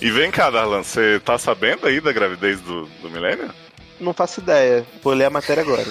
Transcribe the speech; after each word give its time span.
E 0.00 0.10
vem 0.10 0.30
cá, 0.30 0.50
Darlan, 0.50 0.82
você 0.82 1.20
tá 1.24 1.38
sabendo 1.38 1.86
aí 1.86 2.00
da 2.00 2.12
gravidez 2.12 2.60
do, 2.60 2.86
do 3.00 3.10
Milênio? 3.10 3.50
Não 3.98 4.12
faço 4.12 4.40
ideia. 4.40 4.86
Vou 5.02 5.14
ler 5.14 5.24
a 5.24 5.30
matéria 5.30 5.62
agora. 5.62 5.86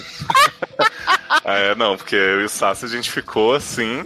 ah, 1.43 1.57
é, 1.57 1.75
não, 1.75 1.97
porque 1.97 2.15
eu 2.15 2.41
e 2.41 2.45
o 2.45 2.49
Sassi 2.49 2.85
a 2.85 2.87
gente 2.87 3.09
ficou 3.09 3.55
assim, 3.55 4.03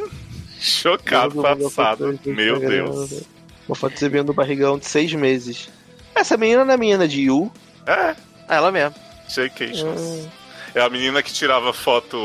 chocado, 0.59 1.41
passado. 1.41 2.20
Meu 2.25 2.59
Deus. 2.59 3.23
Uma 3.67 3.75
foto 3.75 3.93
exibindo 3.93 4.27
do 4.27 4.33
barrigão 4.33 4.80
de 4.80 4.85
seis 4.85 5.13
meses. 5.13 5.70
Essa 6.16 6.38
menina 6.38 6.63
não 6.63 6.73
é 6.73 6.77
menina 6.77 7.07
de 7.07 7.21
Yu? 7.21 7.52
É. 7.86 8.16
Ela 8.47 8.71
mesmo. 8.71 8.95
Shaycations. 9.27 10.02
Hum. 10.02 10.29
É 10.73 10.81
a 10.81 10.89
menina 10.89 11.23
que 11.23 11.31
tirava 11.33 11.73
foto 11.73 12.17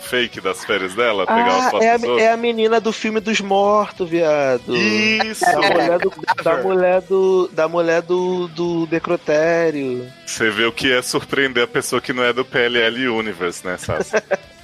fake 0.00 0.40
das 0.40 0.64
férias 0.64 0.94
dela, 0.94 1.24
ah, 1.26 1.34
pegava 1.34 1.70
foto 1.70 1.82
é 1.82 1.90
a, 1.90 2.20
é 2.20 2.32
a 2.32 2.36
menina 2.36 2.80
do 2.80 2.92
filme 2.92 3.20
dos 3.20 3.40
mortos, 3.40 4.08
viado. 4.08 4.76
Isso! 4.76 5.44
Da 5.44 5.58
mulher 5.58 5.98
do, 5.98 6.12
da 6.42 6.56
mulher 6.62 7.00
do, 7.02 7.48
da 7.52 7.68
mulher 7.68 8.02
do, 8.02 8.48
do 8.48 8.86
Decrotério. 8.86 10.06
Você 10.26 10.50
vê 10.50 10.64
o 10.64 10.72
que 10.72 10.92
é 10.92 11.00
surpreender 11.02 11.64
a 11.64 11.68
pessoa 11.68 12.00
que 12.00 12.12
não 12.12 12.22
é 12.22 12.32
do 12.32 12.44
PLL 12.44 13.08
Universe, 13.08 13.66
né, 13.66 13.76
Sassi? 13.76 14.16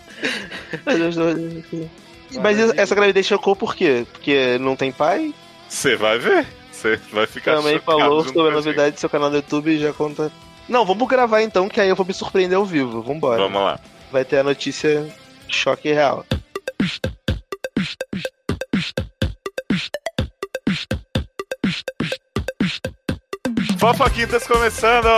Mas 2.43 2.59
essa 2.77 2.95
gravidez 2.95 3.27
chocou 3.27 3.55
por 3.55 3.75
quê? 3.75 4.07
Porque 4.13 4.59
não 4.59 4.77
tem 4.77 4.91
pai? 4.91 5.33
Você 5.69 5.97
vai 5.97 6.19
ver. 6.19 6.47
Você 6.73 6.99
vai 7.13 7.27
ficar 7.27 7.57
Também 7.57 7.79
falou 7.79 8.25
sobre 8.25 8.49
a 8.49 8.51
novidade 8.51 8.97
do 8.97 9.01
seu 9.01 9.09
canal 9.09 9.31
do 9.31 9.37
YouTube 9.37 9.71
e 9.71 9.79
já 9.79 9.93
conta. 9.93 10.31
Não, 10.69 10.85
vamos 10.85 11.09
gravar 11.09 11.43
então, 11.43 11.69
que 11.69 11.81
aí 11.81 11.89
eu 11.89 11.97
vou 11.97 12.07
me 12.07 12.15
surpreender 12.15 12.57
ao 12.57 12.65
vivo. 12.65 13.03
Vambora. 13.03 13.43
Vamos 13.43 13.63
lá. 13.63 13.79
Vai 14.11 14.25
ter 14.25 14.39
a 14.39 14.43
notícia 14.43 15.07
choque 15.49 15.93
real. 15.93 16.25
Fofoquintas 23.79 24.47
começando! 24.47 25.09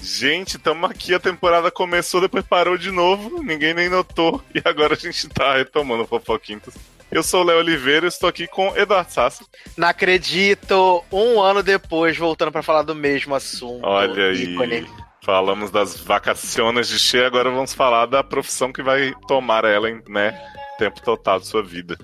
Gente, 0.00 0.56
estamos 0.56 0.88
aqui, 0.88 1.12
a 1.12 1.18
temporada 1.18 1.70
começou, 1.70 2.20
depois 2.20 2.46
parou 2.46 2.78
de 2.78 2.90
novo, 2.90 3.42
ninguém 3.42 3.74
nem 3.74 3.88
notou, 3.88 4.42
e 4.54 4.62
agora 4.64 4.94
a 4.94 4.96
gente 4.96 5.28
tá 5.28 5.56
retomando 5.56 6.06
Fofoquintas. 6.06 6.74
Eu 7.10 7.22
sou 7.22 7.40
o 7.40 7.44
Léo 7.44 7.58
Oliveira 7.58 8.06
e 8.06 8.08
estou 8.08 8.28
aqui 8.28 8.46
com 8.46 8.76
Eduardo 8.76 9.10
Sassi. 9.10 9.44
Não 9.76 9.88
acredito, 9.88 11.02
um 11.10 11.40
ano 11.40 11.62
depois, 11.62 12.16
voltando 12.16 12.52
para 12.52 12.62
falar 12.62 12.82
do 12.82 12.94
mesmo 12.94 13.34
assunto. 13.34 13.80
Olha 13.82 14.26
aí. 14.26 14.86
Falamos 15.24 15.70
das 15.70 15.96
vacaciones 15.96 16.88
de 16.88 16.98
Che, 16.98 17.18
agora 17.18 17.50
vamos 17.50 17.74
falar 17.74 18.06
da 18.06 18.22
profissão 18.22 18.72
que 18.72 18.82
vai 18.82 19.14
tomar 19.26 19.64
ela, 19.64 19.88
né? 20.08 20.38
Tempo 20.78 21.02
total 21.02 21.40
de 21.40 21.46
sua 21.46 21.62
vida. 21.62 21.98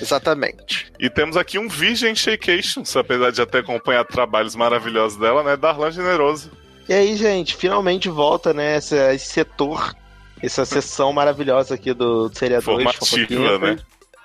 Exatamente. 0.00 0.92
E 0.98 1.08
temos 1.08 1.36
aqui 1.36 1.58
um 1.58 1.68
Virgem 1.68 2.14
Shakeations, 2.14 2.94
apesar 2.96 3.30
de 3.30 3.38
já 3.38 3.46
ter 3.46 3.58
acompanhado 3.58 4.08
trabalhos 4.08 4.54
maravilhosos 4.54 5.18
dela, 5.18 5.42
né? 5.42 5.56
Darlan 5.56 5.90
Generoso. 5.90 6.50
E 6.88 6.92
aí, 6.92 7.16
gente, 7.16 7.56
finalmente 7.56 8.08
volta, 8.08 8.52
né? 8.52 8.76
Esse, 8.76 8.96
esse 9.14 9.26
setor, 9.26 9.94
essa 10.42 10.64
sessão 10.64 11.12
maravilhosa 11.12 11.74
aqui 11.74 11.92
do, 11.94 12.28
do 12.28 12.36
seriador. 12.36 12.74
Formativa, 12.74 13.58
né? 13.58 13.78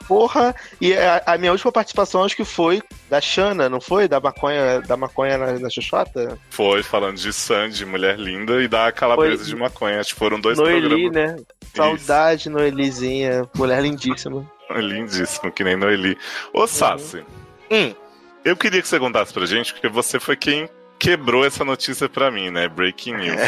Porra, 0.08 0.56
e 0.82 0.94
a, 0.94 1.24
a, 1.26 1.38
minha 1.38 1.52
última 1.52 1.72
participação 1.72 2.24
acho 2.24 2.36
que 2.36 2.46
foi 2.46 2.82
da 3.10 3.22
Xana, 3.22 3.70
não 3.70 3.80
foi? 3.80 4.08
Da 4.08 4.20
maconha, 4.20 4.82
da 4.82 4.98
maconha 4.98 5.38
na, 5.38 5.60
na 5.60 5.70
Xoxota? 5.70 6.38
Foi, 6.50 6.84
falando 6.84 7.18
de 7.18 7.32
Sandy, 7.32 7.86
mulher 7.86 8.20
linda, 8.20 8.62
e 8.62 8.68
da 8.68 8.92
calabresa 8.92 9.44
foi. 9.44 9.54
de 9.54 9.56
maconha. 9.56 10.00
Acho 10.00 10.14
que 10.14 10.20
foram 10.20 10.40
dois 10.40 10.58
Noeli, 10.58 10.88
programas. 10.88 11.14
né? 11.14 11.44
Saudade, 11.74 12.50
Noelizinha. 12.50 13.48
Mulher 13.56 13.82
lindíssima. 13.82 14.50
Lindíssima, 14.76 15.52
que 15.52 15.64
nem 15.64 15.76
Noeli. 15.76 16.18
Ô, 16.54 16.66
Sassi. 16.66 17.24
Hum. 17.70 17.94
Eu 18.44 18.58
queria 18.58 18.82
que 18.82 18.88
você 18.88 19.00
contasse 19.00 19.34
pra 19.34 19.46
gente, 19.46 19.74
porque 19.74 19.88
você 19.88 20.20
foi 20.20 20.36
quem 20.36 20.68
quebrou 21.00 21.46
essa 21.46 21.64
notícia 21.64 22.10
pra 22.10 22.32
mim, 22.32 22.50
né? 22.50 22.68
Breaking 22.68 23.14
news. 23.18 23.42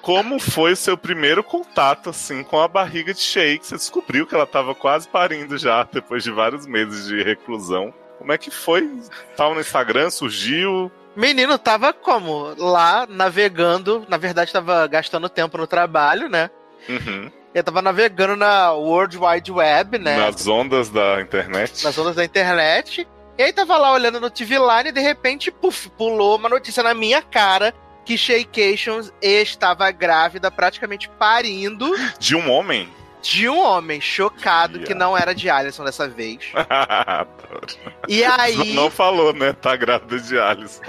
Como 0.00 0.38
foi 0.38 0.72
o 0.72 0.76
seu 0.76 0.96
primeiro 0.96 1.42
contato, 1.42 2.10
assim, 2.10 2.42
com 2.42 2.60
a 2.60 2.68
barriga 2.68 3.12
de 3.12 3.20
Shake? 3.20 3.66
Você 3.66 3.76
descobriu 3.76 4.26
que 4.26 4.34
ela 4.34 4.46
tava 4.46 4.74
quase 4.74 5.08
parindo 5.08 5.56
já, 5.58 5.84
depois 5.84 6.22
de 6.24 6.30
vários 6.30 6.66
meses 6.66 7.06
de 7.06 7.22
reclusão. 7.22 7.92
Como 8.18 8.32
é 8.32 8.38
que 8.38 8.50
foi? 8.50 8.88
Tava 9.36 9.54
no 9.54 9.60
Instagram, 9.60 10.10
surgiu? 10.10 10.90
Menino, 11.16 11.58
tava 11.58 11.92
como? 11.92 12.54
Lá, 12.56 13.06
navegando. 13.08 14.06
Na 14.08 14.16
verdade, 14.16 14.52
tava 14.52 14.86
gastando 14.86 15.28
tempo 15.28 15.58
no 15.58 15.66
trabalho, 15.66 16.28
né? 16.28 16.50
Uhum. 16.88 17.30
Eu 17.54 17.62
tava 17.62 17.82
navegando 17.82 18.34
na 18.34 18.72
World 18.72 19.18
Wide 19.18 19.52
Web, 19.52 19.98
né? 19.98 20.16
Nas 20.16 20.46
ondas 20.46 20.88
da 20.88 21.20
internet. 21.20 21.84
Nas 21.84 21.98
ondas 21.98 22.16
da 22.16 22.24
internet. 22.24 23.06
E 23.36 23.42
aí 23.42 23.52
tava 23.52 23.76
lá 23.76 23.92
olhando 23.92 24.20
no 24.20 24.30
TV 24.30 24.56
Line 24.58 24.88
e 24.88 24.92
de 24.92 25.00
repente, 25.00 25.50
puf, 25.50 25.90
pulou 25.90 26.36
uma 26.36 26.48
notícia 26.48 26.82
na 26.82 26.94
minha 26.94 27.20
cara 27.20 27.74
que 28.04 28.16
Shaycations 28.16 29.12
estava 29.20 29.90
grávida, 29.90 30.50
praticamente 30.50 31.08
parindo. 31.18 31.90
De 32.18 32.34
um 32.36 32.50
homem? 32.50 32.88
De 33.22 33.48
um 33.48 33.60
homem, 33.60 34.00
chocado 34.00 34.78
yeah. 34.78 34.86
que 34.86 34.94
não 34.94 35.16
era 35.16 35.32
de 35.32 35.48
Alisson 35.48 35.84
dessa 35.84 36.08
vez. 36.08 36.52
e 38.08 38.24
aí. 38.24 38.74
Não 38.74 38.90
falou, 38.90 39.32
né? 39.32 39.52
Tá 39.52 39.76
grávida 39.76 40.18
de 40.18 40.36
Alisson. 40.36 40.82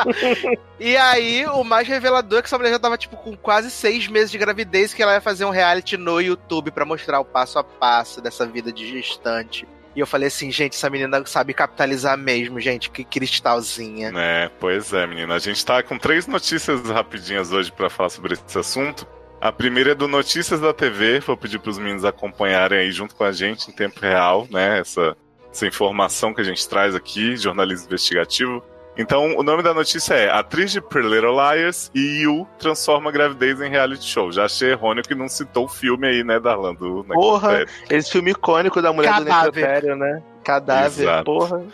e 0.80 0.96
aí, 0.96 1.44
o 1.46 1.62
mais 1.62 1.86
revelador 1.86 2.38
é 2.38 2.42
que 2.42 2.46
essa 2.46 2.56
mulher 2.56 2.70
já 2.70 2.78
tava, 2.78 2.96
tipo, 2.96 3.18
com 3.18 3.36
quase 3.36 3.70
seis 3.70 4.08
meses 4.08 4.30
de 4.30 4.38
gravidez, 4.38 4.94
que 4.94 5.02
ela 5.02 5.12
ia 5.12 5.20
fazer 5.20 5.44
um 5.44 5.50
reality 5.50 5.98
no 5.98 6.22
YouTube 6.22 6.70
para 6.70 6.86
mostrar 6.86 7.20
o 7.20 7.24
passo 7.24 7.58
a 7.58 7.64
passo 7.64 8.22
dessa 8.22 8.46
vida 8.46 8.72
de 8.72 8.88
gestante. 8.88 9.68
E 9.94 10.00
eu 10.00 10.06
falei 10.06 10.28
assim, 10.28 10.50
gente, 10.50 10.74
essa 10.74 10.88
menina 10.88 11.22
sabe 11.26 11.52
capitalizar 11.52 12.16
mesmo, 12.16 12.58
gente, 12.58 12.90
que 12.90 13.04
cristalzinha. 13.04 14.12
É, 14.16 14.50
pois 14.58 14.92
é, 14.92 15.06
menina. 15.06 15.34
A 15.34 15.38
gente 15.38 15.64
tá 15.64 15.82
com 15.82 15.98
três 15.98 16.26
notícias 16.26 16.88
rapidinhas 16.88 17.52
hoje 17.52 17.70
para 17.70 17.90
falar 17.90 18.08
sobre 18.08 18.34
esse 18.34 18.58
assunto. 18.58 19.06
A 19.40 19.50
primeira 19.50 19.90
é 19.90 19.94
do 19.94 20.06
Notícias 20.06 20.60
da 20.60 20.72
TV, 20.72 21.18
vou 21.18 21.36
pedir 21.36 21.58
para 21.58 21.70
os 21.70 21.78
meninos 21.78 22.04
acompanharem 22.04 22.78
aí 22.78 22.92
junto 22.92 23.14
com 23.14 23.24
a 23.24 23.32
gente 23.32 23.68
em 23.68 23.72
tempo 23.74 23.98
real, 24.00 24.46
né? 24.48 24.78
Essa, 24.78 25.16
essa 25.52 25.66
informação 25.66 26.32
que 26.32 26.40
a 26.40 26.44
gente 26.44 26.66
traz 26.68 26.94
aqui, 26.94 27.36
jornalismo 27.36 27.86
investigativo. 27.86 28.64
Então, 28.96 29.34
o 29.36 29.42
nome 29.42 29.62
da 29.62 29.72
notícia 29.72 30.14
é 30.14 30.30
Atriz 30.30 30.70
de 30.70 30.80
Pretty 30.80 31.08
Little 31.08 31.32
Liars 31.32 31.90
e 31.94 32.22
Yu 32.22 32.46
transforma 32.58 33.10
gravidez 33.10 33.60
em 33.60 33.70
reality 33.70 34.04
show. 34.04 34.30
Já 34.30 34.44
achei 34.44 34.72
errôneo 34.72 35.02
que 35.02 35.14
não 35.14 35.28
citou 35.28 35.64
o 35.64 35.68
filme 35.68 36.06
aí, 36.06 36.22
né, 36.22 36.38
Darlan? 36.38 36.74
Do 36.74 37.04
porra, 37.04 37.64
esse 37.88 38.12
filme 38.12 38.32
icônico 38.32 38.82
da 38.82 38.92
mulher 38.92 39.12
Cadáver. 39.12 39.50
do 39.52 39.56
necrotério, 39.56 39.96
né? 39.96 40.22
Cadáver, 40.44 41.04
Exato. 41.04 41.24
porra. 41.24 41.64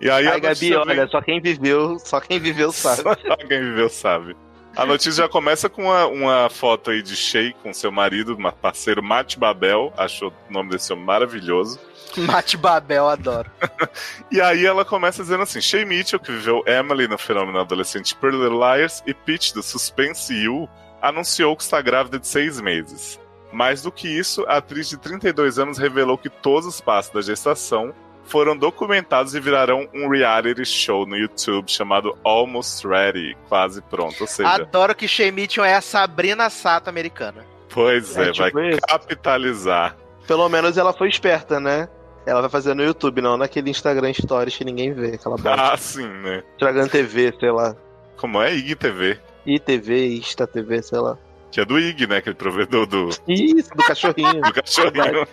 E 0.00 0.08
aí, 0.08 0.28
aí 0.28 0.40
Gabi, 0.40 0.76
olha, 0.76 1.08
só 1.08 1.20
quem 1.20 1.40
viveu, 1.40 1.98
só 1.98 2.20
quem 2.20 2.38
viveu 2.38 2.70
sabe. 2.72 3.02
Só 3.02 3.36
quem 3.36 3.60
viveu 3.60 3.88
sabe. 3.88 4.36
A 4.78 4.86
notícia 4.86 5.24
já 5.24 5.28
começa 5.28 5.68
com 5.68 5.86
uma, 5.86 6.06
uma 6.06 6.48
foto 6.48 6.92
aí 6.92 7.02
de 7.02 7.16
Shay 7.16 7.52
com 7.64 7.74
seu 7.74 7.90
marido, 7.90 8.38
parceiro 8.62 9.02
Matt 9.02 9.36
Babel, 9.36 9.92
achou 9.96 10.32
o 10.48 10.52
nome 10.52 10.70
desse 10.70 10.92
homem 10.92 11.04
maravilhoso. 11.04 11.80
Mate 12.16 12.56
Babel, 12.56 13.08
adoro. 13.08 13.50
e 14.30 14.40
aí 14.40 14.64
ela 14.64 14.84
começa 14.84 15.20
dizendo 15.20 15.42
assim: 15.42 15.60
Shay 15.60 15.84
Mitchell, 15.84 16.20
que 16.20 16.30
viveu 16.30 16.62
Emily 16.64 17.08
no 17.08 17.18
fenômeno 17.18 17.58
adolescente 17.58 18.14
Pretty 18.14 18.36
Little 18.36 18.60
Liars, 18.60 19.02
e 19.04 19.12
Peach 19.12 19.52
do 19.52 19.64
Suspense 19.64 20.32
You, 20.32 20.68
anunciou 21.02 21.56
que 21.56 21.64
está 21.64 21.82
grávida 21.82 22.20
de 22.20 22.28
seis 22.28 22.60
meses. 22.60 23.18
Mais 23.52 23.82
do 23.82 23.90
que 23.90 24.06
isso, 24.06 24.44
a 24.46 24.58
atriz 24.58 24.88
de 24.88 24.96
32 24.96 25.58
anos 25.58 25.76
revelou 25.76 26.16
que 26.16 26.30
todos 26.30 26.68
os 26.68 26.80
passos 26.80 27.12
da 27.12 27.20
gestação 27.20 27.92
foram 28.28 28.56
documentados 28.56 29.34
e 29.34 29.40
virarão 29.40 29.88
um 29.94 30.08
reality 30.08 30.64
show 30.64 31.06
no 31.06 31.16
YouTube 31.16 31.70
chamado 31.70 32.16
Almost 32.22 32.86
Ready, 32.86 33.36
quase 33.48 33.80
pronto. 33.82 34.20
Ou 34.20 34.26
seja, 34.26 34.48
Adoro 34.48 34.94
que 34.94 35.06
Mitchell 35.32 35.64
é 35.64 35.74
a 35.74 35.80
Sabrina 35.80 36.48
Sato 36.50 36.88
americana. 36.88 37.44
Pois 37.70 38.16
é, 38.16 38.28
é 38.28 38.32
tipo 38.32 38.52
vai 38.52 38.70
isso. 38.70 38.80
capitalizar. 38.80 39.96
Pelo 40.26 40.48
menos 40.48 40.76
ela 40.76 40.92
foi 40.92 41.08
esperta, 41.08 41.58
né? 41.58 41.88
Ela 42.26 42.42
vai 42.42 42.50
fazer 42.50 42.74
no 42.74 42.84
YouTube, 42.84 43.22
não 43.22 43.38
naquele 43.38 43.70
Instagram 43.70 44.12
Stories 44.12 44.56
que 44.56 44.64
ninguém 44.64 44.92
vê, 44.92 45.14
aquela 45.14 45.36
bosta. 45.36 45.54
Ah, 45.54 45.76
sim, 45.76 46.06
né? 46.06 46.42
Instagram 46.52 46.86
TV, 46.88 47.34
sei 47.40 47.50
lá. 47.50 47.74
Como 48.18 48.42
é? 48.42 48.54
IGTV. 48.54 49.18
ITV, 49.46 50.16
Insta 50.16 50.46
TV, 50.46 50.82
sei 50.82 50.98
lá. 50.98 51.16
Que 51.50 51.60
é 51.60 51.64
do 51.64 51.78
IG, 51.78 52.06
né? 52.06 52.18
Aquele 52.18 52.34
provedor 52.34 52.86
do. 52.86 53.08
Isso, 53.26 53.70
do 53.70 53.82
cachorrinho. 53.82 54.42
do 54.42 54.52
cachorrinho. 54.52 55.26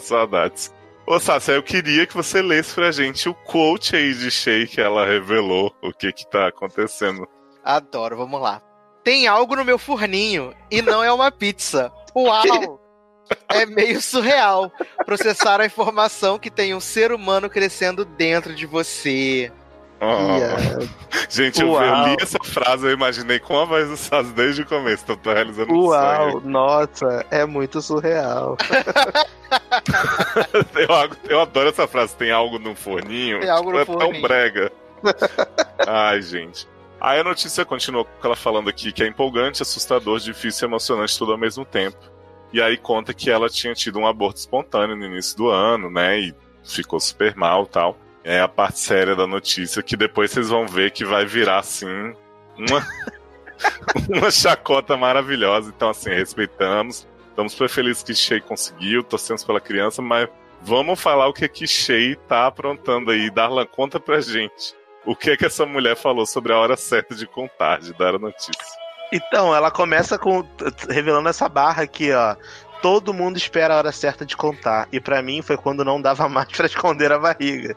Saudades. 0.00 0.72
Ô, 1.06 1.18
Sácia, 1.18 1.52
eu 1.52 1.62
queria 1.62 2.06
que 2.06 2.14
você 2.14 2.40
lesse 2.40 2.74
pra 2.74 2.92
gente 2.92 3.28
o 3.28 3.34
quote 3.34 3.96
aí 3.96 4.14
de 4.14 4.30
Shay 4.30 4.66
que 4.66 4.80
ela 4.80 5.04
revelou 5.04 5.74
o 5.82 5.92
que 5.92 6.12
que 6.12 6.28
tá 6.30 6.48
acontecendo. 6.48 7.26
Adoro, 7.64 8.16
vamos 8.16 8.40
lá. 8.40 8.62
Tem 9.02 9.26
algo 9.26 9.56
no 9.56 9.64
meu 9.64 9.78
forninho 9.78 10.54
e 10.70 10.80
não 10.80 11.02
é 11.02 11.12
uma 11.12 11.30
pizza. 11.30 11.92
Uau! 12.14 12.80
é 13.48 13.66
meio 13.66 14.00
surreal 14.00 14.70
processar 15.04 15.60
a 15.60 15.66
informação 15.66 16.38
que 16.38 16.50
tem 16.50 16.74
um 16.74 16.80
ser 16.80 17.12
humano 17.12 17.50
crescendo 17.50 18.04
dentro 18.04 18.54
de 18.54 18.66
você. 18.66 19.50
Oh. 20.04 20.82
Gente, 21.30 21.62
eu, 21.62 21.80
eu, 21.80 22.06
li 22.06 22.16
essa 22.20 22.38
frase, 22.42 22.86
eu 22.86 22.90
imaginei 22.90 23.38
com 23.38 23.56
a 23.56 23.64
voz 23.64 23.88
do 23.88 23.96
Saz 23.96 24.32
desde 24.32 24.62
o 24.62 24.66
começo, 24.66 25.04
então 25.04 25.16
tô 25.16 25.32
realizando 25.32 25.72
Uau, 25.72 26.26
um 26.26 26.30
sonho. 26.32 26.50
nossa, 26.50 27.24
é 27.30 27.46
muito 27.46 27.80
surreal. 27.80 28.56
eu, 30.74 31.30
eu, 31.30 31.40
adoro 31.40 31.68
essa 31.68 31.86
frase, 31.86 32.16
tem 32.16 32.32
algo 32.32 32.58
no 32.58 32.74
forninho. 32.74 33.40
Tem 33.40 33.48
algo 33.48 33.70
no 33.70 33.78
é 33.78 33.84
forninho. 33.84 34.12
tão 34.12 34.22
brega. 34.22 34.72
Ai, 35.86 36.20
gente. 36.20 36.66
Aí 37.00 37.20
a 37.20 37.24
notícia 37.24 37.64
continua 37.64 38.04
com 38.04 38.26
ela 38.26 38.36
falando 38.36 38.68
aqui 38.68 38.92
que 38.92 39.04
é 39.04 39.06
empolgante, 39.06 39.62
assustador, 39.62 40.18
difícil 40.18 40.66
e 40.66 40.68
emocionante 40.68 41.16
tudo 41.16 41.32
ao 41.32 41.38
mesmo 41.38 41.64
tempo. 41.64 41.98
E 42.52 42.60
aí 42.60 42.76
conta 42.76 43.14
que 43.14 43.30
ela 43.30 43.48
tinha 43.48 43.72
tido 43.72 44.00
um 44.00 44.06
aborto 44.06 44.40
espontâneo 44.40 44.96
no 44.96 45.04
início 45.04 45.36
do 45.36 45.48
ano, 45.48 45.88
né? 45.88 46.18
E 46.18 46.34
ficou 46.64 46.98
super 46.98 47.36
mal 47.36 47.66
tal. 47.66 47.96
É 48.24 48.40
a 48.40 48.48
parte 48.48 48.78
séria 48.78 49.16
da 49.16 49.26
notícia, 49.26 49.82
que 49.82 49.96
depois 49.96 50.30
vocês 50.30 50.48
vão 50.48 50.66
ver 50.66 50.92
que 50.92 51.04
vai 51.04 51.24
virar, 51.26 51.58
assim, 51.58 52.14
uma, 52.56 52.86
uma 54.08 54.30
chacota 54.30 54.96
maravilhosa. 54.96 55.72
Então, 55.74 55.90
assim, 55.90 56.10
respeitamos. 56.10 57.06
Estamos 57.28 57.52
super 57.52 57.68
felizes 57.68 58.02
que 58.02 58.14
Shea 58.14 58.40
conseguiu, 58.40 59.02
torcemos 59.02 59.42
pela 59.42 59.60
criança, 59.60 60.02
mas 60.02 60.28
vamos 60.60 61.00
falar 61.00 61.26
o 61.26 61.32
que 61.32 61.48
que 61.48 61.66
Shea 61.66 62.16
tá 62.28 62.46
aprontando 62.46 63.10
aí. 63.10 63.30
Darlan, 63.30 63.66
conta 63.66 63.98
pra 63.98 64.20
gente. 64.20 64.74
O 65.04 65.16
que 65.16 65.36
que 65.36 65.46
essa 65.46 65.66
mulher 65.66 65.96
falou 65.96 66.26
sobre 66.26 66.52
a 66.52 66.58
hora 66.58 66.76
certa 66.76 67.14
de 67.14 67.26
contar, 67.26 67.80
de 67.80 67.92
dar 67.94 68.14
a 68.14 68.18
notícia? 68.18 68.52
Então, 69.12 69.54
ela 69.54 69.70
começa 69.70 70.18
com 70.18 70.46
revelando 70.88 71.28
essa 71.28 71.48
barra 71.48 71.82
aqui, 71.82 72.12
ó. 72.12 72.36
Todo 72.82 73.14
mundo 73.14 73.36
espera 73.36 73.74
a 73.74 73.76
hora 73.78 73.92
certa 73.92 74.26
de 74.26 74.36
contar. 74.36 74.88
E 74.92 75.00
para 75.00 75.22
mim 75.22 75.40
foi 75.40 75.56
quando 75.56 75.84
não 75.84 76.02
dava 76.02 76.28
mais 76.28 76.48
para 76.48 76.66
esconder 76.66 77.12
a 77.12 77.18
barriga. 77.18 77.76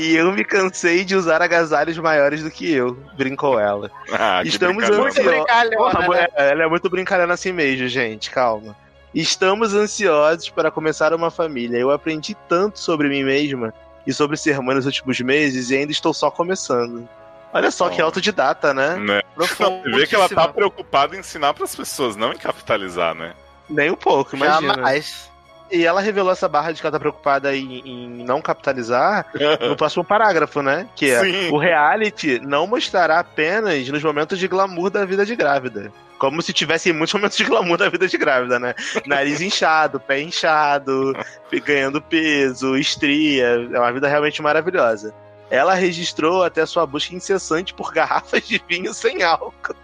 e 0.00 0.16
eu 0.16 0.32
me 0.32 0.44
cansei 0.44 1.04
de 1.04 1.14
usar 1.14 1.42
agasalhos 1.42 1.98
maiores 1.98 2.42
do 2.42 2.50
que 2.50 2.72
eu, 2.72 2.94
brincou 3.16 3.60
ela. 3.60 3.90
Ah, 4.10 4.42
Estamos 4.42 4.88
Muito 4.88 5.22
brincalhona, 5.22 6.08
né? 6.08 6.26
Ela 6.34 6.64
é 6.64 6.68
muito 6.68 6.88
brincalhona 6.88 7.34
assim 7.34 7.52
mesmo, 7.52 7.86
gente, 7.86 8.30
calma. 8.30 8.74
Estamos 9.14 9.74
ansiosos 9.74 10.48
para 10.48 10.70
começar 10.70 11.14
uma 11.14 11.30
família. 11.30 11.78
Eu 11.78 11.90
aprendi 11.90 12.34
tanto 12.48 12.78
sobre 12.78 13.08
mim 13.08 13.24
mesma 13.24 13.72
e 14.06 14.12
sobre 14.12 14.36
ser 14.36 14.60
mãe 14.60 14.74
nos 14.74 14.86
últimos 14.86 15.20
meses 15.20 15.70
e 15.70 15.76
ainda 15.76 15.92
estou 15.92 16.14
só 16.14 16.30
começando. 16.30 17.08
Olha 17.52 17.70
só 17.70 17.88
que 17.88 18.00
autodidata, 18.00 18.74
né? 18.74 18.96
né? 18.96 19.22
Você 19.34 19.64
vê 19.86 20.06
que 20.06 20.14
ela 20.14 20.28
tá 20.28 20.46
preocupada 20.48 21.16
em 21.16 21.20
ensinar 21.20 21.54
para 21.54 21.64
as 21.64 21.74
pessoas, 21.74 22.14
não 22.14 22.32
em 22.32 22.36
capitalizar, 22.36 23.14
né? 23.14 23.34
Nem 23.68 23.90
um 23.90 23.96
pouco, 23.96 24.36
imagina. 24.36 24.74
Jamais. 24.74 25.30
E 25.70 25.84
ela 25.84 26.00
revelou 26.00 26.32
essa 26.32 26.48
barra 26.48 26.72
de 26.72 26.80
que 26.80 26.86
ela 26.86 26.92
tá 26.92 27.00
preocupada 27.00 27.54
em, 27.56 27.80
em 27.84 28.24
não 28.24 28.40
capitalizar 28.40 29.26
no 29.60 29.74
próximo 29.76 30.04
parágrafo, 30.04 30.62
né? 30.62 30.88
Que 30.94 31.10
é 31.10 31.20
Sim. 31.20 31.50
o 31.50 31.58
reality 31.58 32.38
não 32.40 32.66
mostrará 32.66 33.18
apenas 33.18 33.88
nos 33.88 34.02
momentos 34.02 34.38
de 34.38 34.46
glamour 34.46 34.90
da 34.90 35.04
vida 35.04 35.26
de 35.26 35.34
grávida. 35.34 35.92
Como 36.18 36.40
se 36.40 36.52
tivesse 36.52 36.92
muitos 36.92 37.12
momentos 37.14 37.36
de 37.36 37.44
glamour 37.44 37.76
da 37.76 37.88
vida 37.88 38.06
de 38.06 38.16
grávida, 38.16 38.60
né? 38.60 38.74
Nariz 39.06 39.40
inchado, 39.40 39.98
pé 39.98 40.20
inchado, 40.20 41.12
ganhando 41.64 42.00
peso, 42.00 42.76
estria. 42.76 43.68
É 43.72 43.78
uma 43.78 43.92
vida 43.92 44.06
realmente 44.06 44.40
maravilhosa. 44.40 45.12
Ela 45.50 45.74
registrou 45.74 46.44
até 46.44 46.64
sua 46.64 46.86
busca 46.86 47.14
incessante 47.14 47.74
por 47.74 47.92
garrafas 47.92 48.46
de 48.46 48.62
vinho 48.68 48.94
sem 48.94 49.22
álcool. 49.22 49.76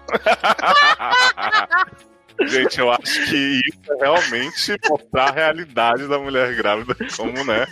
Gente, 2.46 2.78
eu 2.78 2.90
acho 2.90 3.24
que 3.26 3.60
isso 3.66 3.92
é 3.92 3.96
realmente 4.04 4.76
mostrar 4.88 5.28
a 5.30 5.32
realidade 5.32 6.06
da 6.06 6.18
mulher 6.18 6.54
grávida, 6.54 6.94
como, 7.16 7.44
né? 7.44 7.66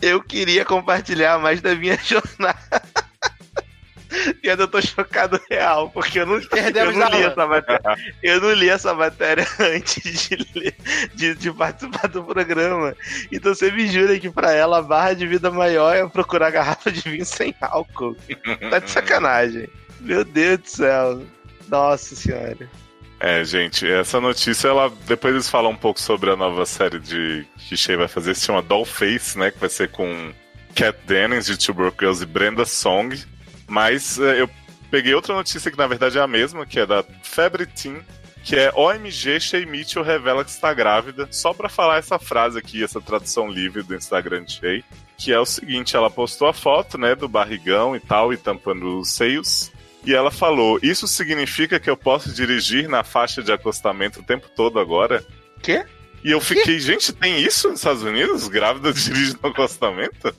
Eu 0.00 0.22
queria 0.22 0.64
compartilhar 0.64 1.38
mais 1.38 1.60
da 1.60 1.74
minha 1.74 1.96
jornada. 2.04 2.82
E 4.42 4.50
ainda 4.50 4.64
eu 4.64 4.68
tô 4.68 4.82
chocado 4.82 5.40
real, 5.48 5.88
porque 5.90 6.18
eu 6.18 6.26
não, 6.26 6.34
eu 6.34 6.48
Perdemos 6.48 6.96
não 6.96 7.06
a 7.06 7.10
li 7.10 7.22
essa 7.22 7.46
matéria. 7.46 7.96
Eu 8.22 8.40
não 8.40 8.52
li 8.52 8.68
essa 8.68 8.92
matéria 8.94 9.46
antes 9.60 10.28
de, 10.28 10.36
ler- 10.58 10.76
de, 11.14 11.34
de 11.36 11.52
participar 11.52 12.08
do 12.08 12.24
programa. 12.24 12.94
Então 13.30 13.54
você 13.54 13.70
me 13.70 13.86
jura 13.86 14.18
que 14.18 14.28
pra 14.28 14.52
ela 14.52 14.78
a 14.78 14.82
barra 14.82 15.14
de 15.14 15.26
vida 15.28 15.48
maior 15.50 15.94
é 15.94 16.08
procurar 16.08 16.50
garrafa 16.50 16.90
de 16.90 17.00
vinho 17.08 17.24
sem 17.24 17.54
álcool. 17.60 18.16
Tá 18.68 18.80
de 18.80 18.90
sacanagem. 18.90 19.68
Meu 20.00 20.24
Deus 20.24 20.58
do 20.58 20.68
céu. 20.68 21.22
Nossa 21.68 22.16
senhora. 22.16 22.68
É, 23.22 23.44
gente, 23.44 23.86
essa 23.86 24.18
notícia, 24.18 24.68
ela 24.68 24.90
depois 25.06 25.34
eles 25.34 25.50
falam 25.50 25.72
um 25.72 25.76
pouco 25.76 26.00
sobre 26.00 26.30
a 26.30 26.36
nova 26.36 26.64
série 26.64 26.98
de 26.98 27.46
que 27.58 27.76
Shea 27.76 27.94
vai 27.94 28.08
fazer, 28.08 28.34
se 28.34 28.46
chama 28.46 28.62
Dollface, 28.62 29.38
né, 29.38 29.50
que 29.50 29.58
vai 29.58 29.68
ser 29.68 29.90
com 29.90 30.32
Cat 30.74 30.98
Dennings 31.06 31.44
de 31.44 31.58
Tuberculosis 31.58 32.22
e 32.22 32.26
Brenda 32.26 32.64
Song. 32.64 33.14
Mas 33.68 34.18
é, 34.18 34.40
eu 34.40 34.48
peguei 34.90 35.14
outra 35.14 35.34
notícia 35.34 35.70
que 35.70 35.76
na 35.76 35.86
verdade 35.86 36.16
é 36.16 36.20
a 36.22 36.26
mesma, 36.26 36.64
que 36.64 36.80
é 36.80 36.86
da 36.86 37.04
Febre 37.22 37.66
Teen, 37.66 38.00
que 38.42 38.56
é 38.56 38.72
OMG 38.74 39.38
Shea 39.38 39.66
Mitchell 39.66 40.02
revela 40.02 40.42
que 40.42 40.50
está 40.50 40.72
grávida, 40.72 41.28
só 41.30 41.52
pra 41.52 41.68
falar 41.68 41.98
essa 41.98 42.18
frase 42.18 42.58
aqui, 42.58 42.82
essa 42.82 43.02
tradução 43.02 43.50
livre 43.50 43.82
do 43.82 43.94
Instagram 43.94 44.44
de 44.44 44.52
Shea, 44.52 44.82
que 45.18 45.30
é 45.30 45.38
o 45.38 45.44
seguinte, 45.44 45.94
ela 45.94 46.10
postou 46.10 46.48
a 46.48 46.54
foto, 46.54 46.96
né, 46.96 47.14
do 47.14 47.28
barrigão 47.28 47.94
e 47.94 48.00
tal, 48.00 48.32
e 48.32 48.38
tampando 48.38 48.98
os 48.98 49.10
seios, 49.10 49.70
e 50.04 50.14
ela 50.14 50.30
falou: 50.30 50.78
Isso 50.82 51.06
significa 51.06 51.78
que 51.80 51.88
eu 51.90 51.96
posso 51.96 52.32
dirigir 52.32 52.88
na 52.88 53.02
faixa 53.04 53.42
de 53.42 53.52
acostamento 53.52 54.20
o 54.20 54.22
tempo 54.24 54.48
todo 54.56 54.78
agora? 54.78 55.24
Quê? 55.62 55.84
E 56.22 56.30
eu 56.30 56.40
fiquei, 56.40 56.78
gente, 56.78 57.12
tem 57.12 57.40
isso 57.40 57.68
nos 57.70 57.80
Estados 57.80 58.02
Unidos? 58.02 58.46
Grávidas 58.48 58.96
dirigem 59.04 59.36
no 59.42 59.48
acostamento? 59.50 60.34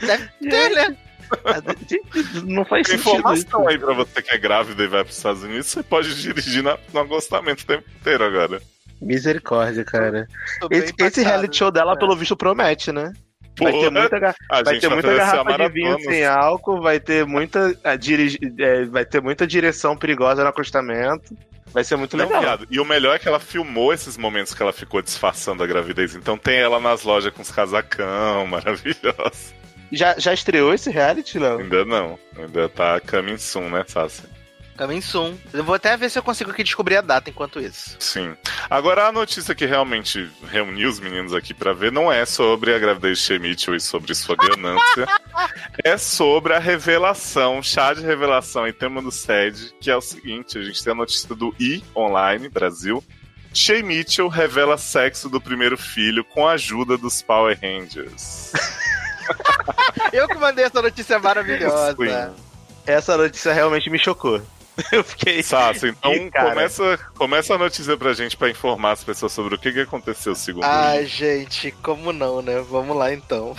Deve 0.00 0.28
ter, 0.48 0.70
né? 0.70 0.96
Não 2.44 2.64
faz 2.64 2.86
Tem 2.88 2.96
sentido. 2.96 3.18
informação 3.18 3.60
isso. 3.60 3.68
aí 3.68 3.78
pra 3.78 3.92
você 3.92 4.22
que 4.22 4.34
é 4.34 4.38
grávida 4.38 4.82
e 4.82 4.86
vai 4.88 5.04
pros 5.04 5.16
Estados 5.16 5.42
Unidos, 5.42 5.66
você 5.66 5.82
pode 5.82 6.14
dirigir 6.20 6.62
na- 6.62 6.78
no 6.92 7.00
acostamento 7.00 7.64
o 7.64 7.66
tempo 7.66 7.84
inteiro 8.00 8.24
agora. 8.24 8.62
Misericórdia, 9.00 9.84
cara. 9.84 10.26
Esse, 10.70 10.92
esse 10.98 11.22
reality 11.22 11.58
show 11.58 11.70
dela, 11.70 11.96
pelo 11.98 12.16
visto, 12.16 12.36
promete, 12.36 12.90
né? 12.90 13.12
Vai 13.58 13.72
ter 13.72 13.90
muita, 13.90 14.18
ga- 14.18 14.34
vai 14.64 14.78
ter 14.78 14.88
muita 14.88 15.14
garrafa 15.14 15.56
de 15.58 15.68
vinho 15.68 16.00
sem 16.00 16.24
álcool, 16.24 16.80
vai 16.80 17.00
ter 17.00 17.26
muita, 17.26 17.76
a 17.84 17.94
é, 17.94 18.84
vai 18.86 19.04
ter 19.04 19.20
muita 19.22 19.46
direção 19.46 19.96
perigosa 19.96 20.42
no 20.42 20.48
acostamento. 20.48 21.36
Vai 21.72 21.84
ser 21.84 21.96
muito 21.96 22.16
Não, 22.16 22.24
legal. 22.24 22.40
viado. 22.40 22.66
E 22.70 22.80
o 22.80 22.84
melhor 22.84 23.14
é 23.16 23.18
que 23.18 23.28
ela 23.28 23.38
filmou 23.38 23.92
esses 23.92 24.16
momentos 24.16 24.54
que 24.54 24.62
ela 24.62 24.72
ficou 24.72 25.02
disfarçando 25.02 25.62
a 25.62 25.66
gravidez. 25.66 26.14
Então 26.14 26.38
tem 26.38 26.56
ela 26.58 26.80
nas 26.80 27.02
lojas 27.02 27.32
com 27.32 27.42
os 27.42 27.50
casacão, 27.50 28.46
maravilhosa. 28.48 29.52
Já, 29.92 30.18
já 30.18 30.32
estreou 30.32 30.72
esse 30.72 30.90
reality, 30.90 31.38
Léo? 31.38 31.58
Ainda 31.58 31.84
não. 31.84 32.18
Ainda 32.38 32.68
tá 32.70 33.00
coming 33.00 33.36
soon, 33.38 33.68
né, 33.70 33.84
Sassi? 33.86 34.22
Coming 34.78 35.00
soon. 35.00 35.36
Eu 35.52 35.64
vou 35.64 35.74
até 35.74 35.96
ver 35.96 36.08
se 36.08 36.16
eu 36.16 36.22
consigo 36.22 36.52
aqui 36.52 36.62
descobrir 36.62 36.96
a 36.96 37.00
data 37.00 37.28
enquanto 37.28 37.58
isso. 37.58 37.96
Sim. 37.98 38.36
Agora 38.70 39.08
a 39.08 39.12
notícia 39.12 39.52
que 39.52 39.66
realmente 39.66 40.30
reuniu 40.48 40.88
os 40.88 41.00
meninos 41.00 41.34
aqui 41.34 41.52
pra 41.52 41.72
ver 41.72 41.90
não 41.90 42.12
é 42.12 42.24
sobre 42.24 42.72
a 42.72 42.78
gravidez 42.78 43.18
de 43.18 43.24
Shea 43.24 43.40
Mitchell 43.40 43.74
e 43.74 43.80
sobre 43.80 44.14
sua 44.14 44.36
ganância. 44.36 45.04
é 45.82 45.98
sobre 45.98 46.54
a 46.54 46.60
revelação, 46.60 47.60
chá 47.60 47.92
de 47.92 48.02
revelação 48.02 48.68
em 48.68 48.72
tema 48.72 49.02
do 49.02 49.10
SED, 49.10 49.74
que 49.80 49.90
é 49.90 49.96
o 49.96 50.00
seguinte: 50.00 50.56
a 50.56 50.62
gente 50.62 50.82
tem 50.84 50.92
a 50.92 50.96
notícia 50.96 51.34
do 51.34 51.52
I 51.58 51.82
Online 51.96 52.48
Brasil. 52.48 53.02
Shea 53.52 53.82
Mitchell 53.82 54.28
revela 54.28 54.78
sexo 54.78 55.28
do 55.28 55.40
primeiro 55.40 55.76
filho 55.76 56.24
com 56.24 56.46
a 56.46 56.52
ajuda 56.52 56.96
dos 56.96 57.20
Power 57.20 57.58
Rangers. 57.60 58.52
Eu 60.12 60.28
que 60.28 60.36
mandei 60.36 60.64
essa 60.64 60.80
notícia 60.80 61.18
maravilhosa. 61.18 61.96
Sim. 61.96 62.34
Essa 62.86 63.16
notícia 63.16 63.52
realmente 63.52 63.90
me 63.90 63.98
chocou. 63.98 64.40
Eu 64.92 65.02
fiquei. 65.02 65.42
Sassi, 65.42 65.88
então 65.88 66.30
cara. 66.30 66.50
começa, 66.50 66.98
começa 67.16 67.54
a 67.54 67.58
notícia 67.58 67.96
pra 67.96 68.12
gente 68.12 68.36
pra 68.36 68.50
informar 68.50 68.92
as 68.92 69.04
pessoas 69.04 69.32
sobre 69.32 69.54
o 69.54 69.58
que, 69.58 69.72
que 69.72 69.80
aconteceu 69.80 70.34
segundo 70.34 70.64
Ai, 70.64 71.04
I. 71.04 71.06
gente, 71.06 71.70
como 71.82 72.12
não, 72.12 72.40
né? 72.42 72.60
Vamos 72.60 72.96
lá 72.96 73.12
então. 73.12 73.56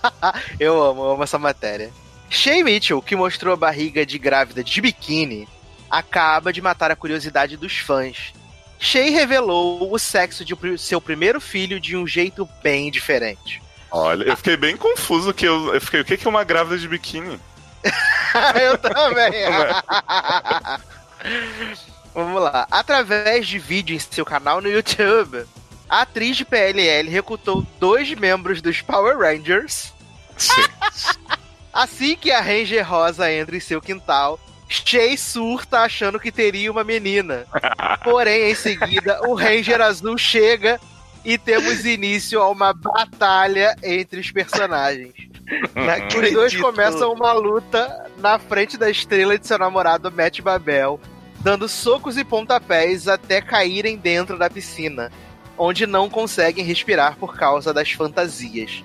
eu 0.58 0.82
amo, 0.82 1.02
eu 1.02 1.10
amo 1.12 1.22
essa 1.22 1.38
matéria. 1.38 1.92
Shea 2.30 2.64
Mitchell, 2.64 3.02
que 3.02 3.14
mostrou 3.14 3.52
a 3.52 3.56
barriga 3.56 4.04
de 4.04 4.18
grávida 4.18 4.64
de 4.64 4.80
biquíni, 4.80 5.46
acaba 5.90 6.52
de 6.52 6.60
matar 6.60 6.90
a 6.90 6.96
curiosidade 6.96 7.56
dos 7.56 7.78
fãs. 7.78 8.32
Shea 8.78 9.10
revelou 9.10 9.92
o 9.92 9.98
sexo 9.98 10.44
de 10.44 10.56
seu 10.78 11.00
primeiro 11.00 11.40
filho 11.40 11.78
de 11.78 11.96
um 11.96 12.06
jeito 12.06 12.48
bem 12.62 12.90
diferente. 12.90 13.62
Olha, 13.90 14.24
eu 14.24 14.36
fiquei 14.36 14.56
bem 14.56 14.76
confuso 14.76 15.32
que 15.32 15.46
eu, 15.46 15.72
eu 15.72 15.80
fiquei, 15.80 16.00
o 16.00 16.04
que 16.04 16.26
é 16.26 16.28
uma 16.28 16.42
grávida 16.42 16.76
de 16.76 16.88
biquíni? 16.88 17.38
eu 18.60 18.78
também. 18.78 19.32
Vamos 22.14 22.42
lá. 22.42 22.66
Através 22.70 23.46
de 23.46 23.58
vídeo 23.58 23.96
em 23.96 23.98
seu 23.98 24.24
canal 24.24 24.60
no 24.60 24.70
YouTube, 24.70 25.44
a 25.88 26.02
atriz 26.02 26.36
de 26.36 26.44
PLL 26.44 27.08
recrutou 27.08 27.66
dois 27.78 28.12
membros 28.14 28.62
dos 28.62 28.80
Power 28.80 29.18
Rangers. 29.18 29.92
Assim 31.72 32.16
que 32.16 32.30
a 32.30 32.40
Ranger 32.40 32.88
Rosa 32.88 33.32
entra 33.32 33.56
em 33.56 33.60
seu 33.60 33.82
quintal, 33.82 34.38
Shay 34.68 35.16
surta 35.16 35.80
achando 35.80 36.20
que 36.20 36.30
teria 36.30 36.70
uma 36.70 36.84
menina. 36.84 37.46
Porém, 38.02 38.50
em 38.50 38.54
seguida, 38.54 39.20
o 39.28 39.34
Ranger 39.34 39.80
Azul 39.80 40.16
chega 40.16 40.80
e 41.24 41.36
temos 41.36 41.84
início 41.84 42.40
a 42.40 42.48
uma 42.48 42.72
batalha 42.72 43.76
entre 43.82 44.20
os 44.20 44.30
personagens. 44.30 45.12
Os 46.16 46.32
dois 46.32 46.56
começam 46.56 47.12
uma 47.12 47.32
luta 47.32 48.10
na 48.18 48.38
frente 48.38 48.76
da 48.76 48.90
estrela 48.90 49.38
de 49.38 49.46
seu 49.46 49.58
namorado 49.58 50.10
Matt 50.10 50.40
Babel, 50.40 51.00
dando 51.40 51.68
socos 51.68 52.16
e 52.16 52.24
pontapés 52.24 53.06
até 53.06 53.40
caírem 53.40 53.96
dentro 53.96 54.38
da 54.38 54.48
piscina, 54.48 55.12
onde 55.58 55.86
não 55.86 56.08
conseguem 56.08 56.64
respirar 56.64 57.16
por 57.16 57.36
causa 57.36 57.72
das 57.72 57.92
fantasias. 57.92 58.82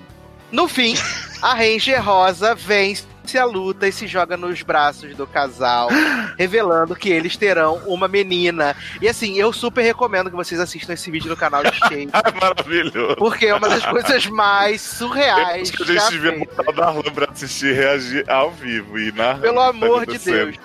No 0.52 0.68
fim, 0.68 0.94
a 1.40 1.54
Ranger 1.54 2.04
Rosa 2.04 2.54
vence 2.54 3.06
a 3.38 3.44
luta 3.44 3.86
e 3.86 3.92
se 3.92 4.06
joga 4.06 4.36
nos 4.36 4.62
braços 4.62 5.14
do 5.14 5.26
casal, 5.26 5.88
revelando 6.38 6.94
que 6.96 7.10
eles 7.10 7.36
terão 7.36 7.80
uma 7.86 8.08
menina. 8.08 8.76
E 9.00 9.08
assim, 9.08 9.38
eu 9.38 9.52
super 9.52 9.82
recomendo 9.82 10.30
que 10.30 10.36
vocês 10.36 10.60
assistam 10.60 10.94
esse 10.94 11.10
vídeo 11.10 11.28
no 11.28 11.36
canal 11.36 11.62
de 11.62 11.72
Shane. 11.88 12.10
Maravilhoso. 12.40 13.16
Porque 13.16 13.46
é 13.46 13.54
uma 13.54 13.68
das 13.68 13.84
coisas 13.84 14.26
mais 14.26 14.80
surreais. 14.80 15.70
que 15.70 15.82
a 15.82 15.86
gente 15.86 16.10
devia 16.10 16.38
botar 16.38 16.70
o 16.70 16.72
Darlan 16.72 17.02
pra 17.02 17.30
assistir 17.30 17.72
e 17.72 17.72
reagir 17.74 18.30
ao 18.30 18.50
vivo 18.50 18.98
e 18.98 19.12
na 19.12 19.34
Pelo 19.34 19.60
amor 19.60 20.06
de 20.06 20.18
Deus. 20.18 20.56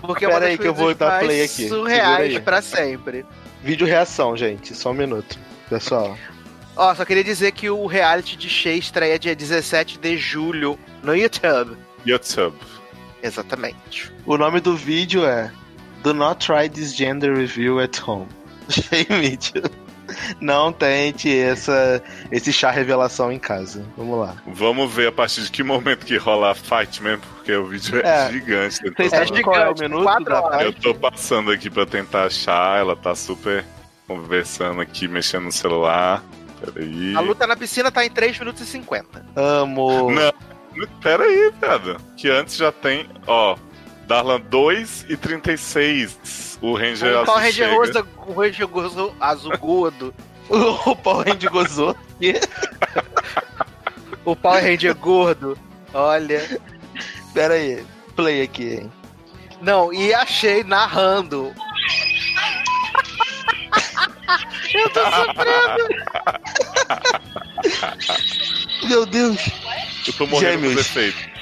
Porque 0.00 0.24
é 0.24 0.28
uma 0.28 0.34
Pera 0.34 0.40
das 0.40 0.50
aí 0.50 0.58
que 0.58 0.66
eu 0.68 0.74
vou 0.74 0.86
coisas 0.86 0.98
dar 0.98 1.08
mais 1.08 1.24
play 1.26 1.42
aqui. 1.44 1.68
Surreais 1.68 2.38
pra 2.40 2.60
sempre. 2.62 3.24
Vídeo 3.62 3.86
reação, 3.86 4.36
gente. 4.36 4.74
Só 4.74 4.90
um 4.90 4.94
minuto. 4.94 5.38
Pessoal. 5.70 6.16
Ó, 6.76 6.94
só 6.94 7.04
queria 7.04 7.22
dizer 7.24 7.52
que 7.52 7.70
o 7.70 7.86
reality 7.86 8.36
de 8.36 8.48
Shea 8.48 8.74
estreia 8.74 9.18
dia 9.18 9.34
17 9.34 9.98
de 9.98 10.16
julho 10.16 10.78
no 11.02 11.14
YouTube. 11.14 11.76
YouTube. 12.04 12.56
Exatamente. 13.22 14.12
O 14.26 14.36
nome 14.36 14.60
do 14.60 14.76
vídeo 14.76 15.24
é 15.24 15.50
Do 16.02 16.12
Not 16.12 16.46
Try 16.46 16.68
This 16.68 16.94
Gender 16.94 17.34
Review 17.34 17.80
at 17.80 17.98
Home. 18.06 18.26
Mitchell. 19.10 19.62
Não 20.40 20.70
tente 20.72 21.34
essa, 21.36 22.02
esse 22.30 22.52
chá 22.52 22.70
revelação 22.70 23.32
em 23.32 23.38
casa. 23.38 23.84
Vamos 23.96 24.18
lá. 24.20 24.36
Vamos 24.46 24.92
ver 24.92 25.08
a 25.08 25.12
partir 25.12 25.42
de 25.42 25.50
que 25.50 25.62
momento 25.62 26.04
que 26.04 26.16
rola 26.16 26.50
a 26.50 26.54
fight 26.54 27.02
mesmo, 27.02 27.22
porque 27.34 27.52
o 27.54 27.66
vídeo 27.66 28.00
é, 28.04 28.26
É. 28.26 28.30
gigante. 28.30 28.78
Eu 28.84 28.94
tô, 28.94 29.02
Vocês 29.02 29.10
sabem 29.26 29.42
qual 29.42 29.56
é 29.56 29.70
o 29.70 29.74
minuto 29.78 30.02
quatro 30.04 30.24
da 30.26 30.42
horas. 30.42 30.62
eu 30.62 30.72
tô 30.74 30.94
passando 30.94 31.50
aqui 31.50 31.70
pra 31.70 31.86
tentar 31.86 32.24
achar, 32.26 32.78
ela 32.78 32.94
tá 32.94 33.14
super 33.14 33.64
conversando 34.06 34.80
aqui, 34.82 35.08
mexendo 35.08 35.44
no 35.44 35.52
celular. 35.52 36.22
Peraí. 36.60 37.16
A 37.16 37.20
luta 37.20 37.46
na 37.46 37.56
piscina 37.56 37.90
tá 37.90 38.04
em 38.04 38.10
3 38.10 38.38
minutos 38.38 38.60
e 38.62 38.66
50. 38.66 39.24
Amo. 39.34 40.10
Não. 40.10 40.32
Pera 41.02 41.24
aí, 41.24 41.52
velho. 41.60 41.96
Que 42.16 42.28
antes 42.30 42.56
já 42.56 42.70
tem, 42.72 43.08
ó, 43.26 43.56
Darlan 44.06 44.40
2 44.40 45.06
e 45.08 45.16
36. 45.16 46.58
O 46.60 46.74
Ranger 46.74 47.20
o 47.22 47.24
Power 47.24 47.42
Ranger 47.42 47.68
chega. 47.68 47.74
rosa, 47.74 48.06
o 48.26 48.32
Ranger 48.32 48.66
rosa 48.66 49.12
azul 49.20 49.58
gordo. 49.58 50.14
O 50.50 50.94
Power 50.94 51.26
Ranger 51.26 51.50
gozou. 51.50 51.96
O 54.26 54.36
Power 54.36 54.62
Ranger 54.62 54.94
gordo. 54.94 55.58
Olha. 55.94 56.60
Pera 57.32 57.54
aí. 57.54 57.84
Play 58.14 58.42
aqui, 58.42 58.74
hein. 58.74 58.92
Não, 59.62 59.90
e 59.92 60.12
achei 60.12 60.62
narrando. 60.62 61.52
Eu 64.74 64.90
tô 64.90 65.00
sofrendo. 65.04 65.88
Meu 68.88 69.06
Deus. 69.06 69.38
Eu 70.06 70.12
tô 70.14 70.26
morrendo 70.26 70.50
Gêmeos. 70.52 70.72
com 70.72 70.76
defeito. 70.78 71.34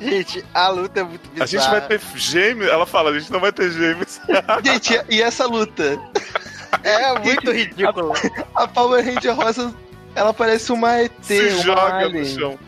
Gente, 0.00 0.44
a 0.54 0.68
luta 0.68 1.00
é 1.00 1.02
muito 1.02 1.28
bizarra. 1.30 1.44
A 1.44 1.46
gente 1.46 1.70
vai 1.70 1.80
ter 1.88 2.00
gêmeos. 2.14 2.70
Ela 2.70 2.86
fala, 2.86 3.10
a 3.10 3.18
gente 3.18 3.32
não 3.32 3.40
vai 3.40 3.50
ter 3.52 3.70
gêmeos. 3.72 4.20
Gente, 4.64 5.00
e- 5.08 5.20
essa 5.20 5.44
luta? 5.46 5.98
É 6.84 7.18
muito 7.18 7.50
ridículo. 7.50 8.12
A 8.54 8.68
Power 8.68 9.04
Ranger 9.04 9.34
rosa, 9.34 9.74
ela 10.14 10.32
parece 10.32 10.70
uma 10.70 11.02
ET, 11.02 11.10
Se 11.22 11.40
uma 11.48 11.62
joga 11.62 11.96
alien. 11.96 12.22
no 12.22 12.26
chão. 12.28 12.58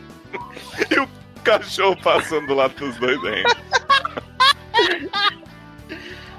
E 0.89 0.99
o 0.99 1.07
cachorro 1.43 1.95
passando 2.03 2.47
do 2.47 2.53
lado 2.53 2.73
dos 2.75 2.97
dois 2.97 3.17
Rangers. 3.21 3.53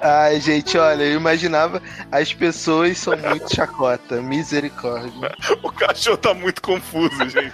Ai, 0.04 0.40
gente, 0.40 0.76
olha, 0.76 1.04
eu 1.04 1.16
imaginava. 1.16 1.80
As 2.11 2.32
pessoas 2.35 2.99
são 2.99 3.16
muito 3.16 3.54
chacota. 3.54 4.21
Misericórdia. 4.21 5.32
O 5.62 5.71
cachorro 5.71 6.16
tá 6.16 6.35
muito 6.35 6.61
confuso, 6.61 7.28
gente. 7.28 7.52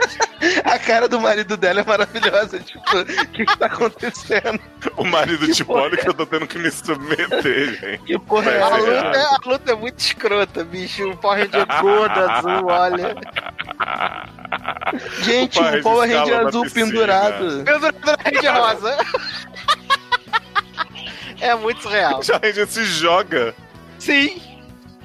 A 0.64 0.78
cara 0.78 1.08
do 1.08 1.20
marido 1.20 1.56
dela 1.58 1.80
é 1.80 1.84
maravilhosa. 1.84 2.58
Tipo, 2.60 2.80
o 3.00 3.26
que, 3.32 3.44
que 3.44 3.58
tá 3.58 3.66
acontecendo? 3.66 4.58
O 4.96 5.04
marido 5.04 5.44
Que 5.46 5.52
tipo, 5.52 5.74
olha 5.74 5.96
que 5.96 6.08
eu 6.08 6.14
tô 6.14 6.24
tendo 6.24 6.46
que 6.46 6.58
me 6.58 6.70
submeter, 6.70 7.74
gente. 7.80 8.02
Que 8.04 8.18
porra 8.18 8.50
é 8.50 8.62
A 8.62 8.66
essa? 8.66 8.80
ser 8.80 8.90
luta, 8.96 9.18
é, 9.18 9.22
a 9.24 9.38
luta 9.44 9.72
é 9.72 9.74
muito 9.74 9.98
escrota, 9.98 10.64
bicho. 10.64 11.10
O 11.10 11.16
Power 11.18 11.38
Ranger 11.40 11.66
gordo, 11.82 12.20
azul, 12.20 12.66
olha. 12.66 13.14
Gente, 15.22 15.58
O 15.58 15.62
o 15.78 15.82
Power 15.82 16.08
de 16.08 16.14
escala 16.14 16.24
Ranger 16.30 16.42
na 16.42 16.48
azul 16.48 16.62
piscina. 16.62 16.86
pendurado. 16.86 17.44
Meu 17.64 17.80
Deus, 17.80 17.92
do 17.92 18.10
Ranger 18.24 18.54
rosa. 18.54 18.96
É 21.40 21.54
muito 21.54 21.82
surreal. 21.82 22.22
Já 22.24 22.38
a 22.42 22.50
gente 22.50 22.72
se 22.72 22.84
joga. 22.84 23.54
Sim. 23.98 24.40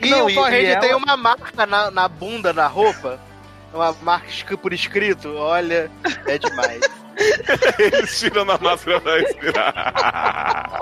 E 0.02 0.10
Não, 0.10 0.26
o 0.28 0.34
Power 0.34 0.52
e 0.54 0.56
Ranger 0.58 0.72
ela- 0.72 0.82
tem 0.82 0.96
uma 0.96 1.16
marca 1.18 1.66
na, 1.66 1.90
na 1.92 2.08
bunda, 2.08 2.52
na 2.54 2.68
roupa. 2.68 3.20
Uma 3.74 3.92
marca 4.02 4.58
por 4.58 4.72
escrito. 4.74 5.34
Olha, 5.36 5.90
é 6.28 6.38
demais. 6.38 6.82
Eles 7.80 8.20
tiram 8.20 8.42
a 8.50 8.58
máscara 8.58 9.00
pra 9.02 9.18
respirar. 9.18 10.80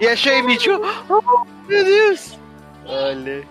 E 0.00 0.08
achei 0.08 0.42
Mitchell. 0.42 0.80
Oh, 1.08 1.44
meu 1.66 1.84
Deus. 1.84 2.38
Olha. 2.86 3.42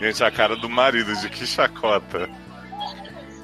gente, 0.00 0.24
a 0.24 0.30
cara 0.30 0.56
do 0.56 0.68
marido, 0.68 1.14
de 1.16 1.28
que 1.28 1.46
chacota. 1.46 2.28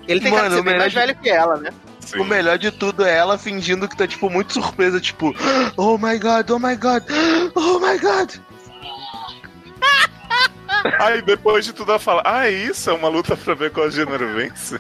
Ele 0.06 0.20
tem 0.20 0.30
Mano, 0.30 0.36
cara 0.42 0.48
de 0.48 0.54
ser 0.54 0.60
o 0.60 0.64
bem 0.64 0.78
mais 0.78 0.92
velho 0.92 1.14
que 1.16 1.30
ela, 1.30 1.56
né? 1.56 1.70
Sim. 2.04 2.18
O 2.20 2.24
melhor 2.24 2.58
de 2.58 2.70
tudo 2.70 3.04
é 3.04 3.16
ela 3.16 3.38
fingindo 3.38 3.88
que 3.88 3.96
tá, 3.96 4.06
tipo, 4.06 4.28
muito 4.30 4.52
surpresa, 4.52 5.00
tipo, 5.00 5.34
oh 5.76 5.96
my 5.98 6.18
god, 6.18 6.50
oh 6.50 6.58
my 6.58 6.76
god, 6.76 7.02
oh 7.54 7.78
my 7.78 7.98
god. 7.98 8.34
Aí 11.00 11.22
depois 11.22 11.64
de 11.64 11.72
tudo 11.72 11.92
ela 11.92 11.98
fala: 11.98 12.22
Ah, 12.24 12.46
é 12.46 12.52
isso? 12.52 12.90
É 12.90 12.92
uma 12.92 13.08
luta 13.08 13.36
pra 13.36 13.54
ver 13.54 13.70
qual 13.70 13.90
gênero 13.90 14.34
vence? 14.34 14.78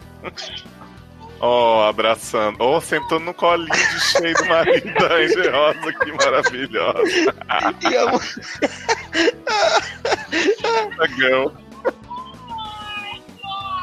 Ó, 1.40 1.88
abraçando. 1.88 2.56
Ó, 2.60 2.80
sentando 2.80 3.20
no 3.26 3.34
colinho 3.34 3.68
de 3.68 4.00
cheio 4.00 4.34
do 4.34 4.46
marido 4.46 4.94
da 4.94 5.08
Ranger 5.08 5.52
Rosa, 5.52 5.92
que 5.92 6.12
maravilhosa. 6.12 7.34
E 7.82 7.96
a. 7.96 8.04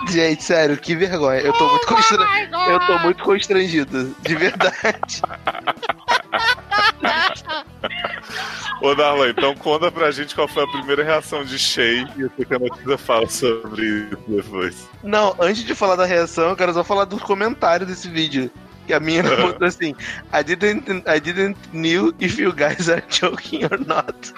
Gente, 0.10 0.44
sério, 0.44 0.78
que 0.78 0.96
vergonha. 0.96 1.42
Eu 1.42 1.54
tô 1.54 1.70
muito 1.70 1.88
constrangido. 1.88 2.56
Eu 2.56 2.80
tô 2.82 3.00
muito 3.00 3.24
constrangido, 3.24 4.16
de 4.22 4.36
verdade. 4.36 5.22
Ô, 8.82 8.96
Darlan, 8.96 9.30
então 9.30 9.56
conta 9.56 9.92
pra 9.92 10.10
gente 10.12 10.34
qual 10.34 10.48
foi 10.48 10.64
a 10.64 10.68
primeira 10.68 11.04
reação 11.04 11.44
de 11.44 11.58
Shay 11.60 12.08
e 12.16 12.26
o 12.26 12.30
que 12.30 12.54
a 12.54 12.58
notícia 12.58 12.98
fala 12.98 13.30
sobre 13.30 13.86
isso 13.86 14.18
depois. 14.28 14.90
Não, 15.04 15.36
antes 15.40 15.64
de 15.64 15.76
falar 15.76 15.96
da 15.96 16.06
reação, 16.06 16.50
eu 16.50 16.56
quero 16.56 16.74
só 16.74 16.84
falar 16.84 17.06
dos 17.06 17.22
comentários 17.22 17.88
desse 17.88 18.10
vídeo. 18.10 18.50
Que 18.88 18.94
a 18.94 19.00
minha 19.00 19.22
botou 19.38 19.68
assim: 19.68 19.94
I 20.34 20.44
didn't, 20.44 21.04
I 21.08 21.20
didn't 21.20 21.58
knew 21.72 22.14
if 22.20 22.40
you 22.40 22.52
guys 22.52 22.90
are 22.90 23.04
joking 23.08 23.66
or 23.66 23.78
not. 23.86 24.34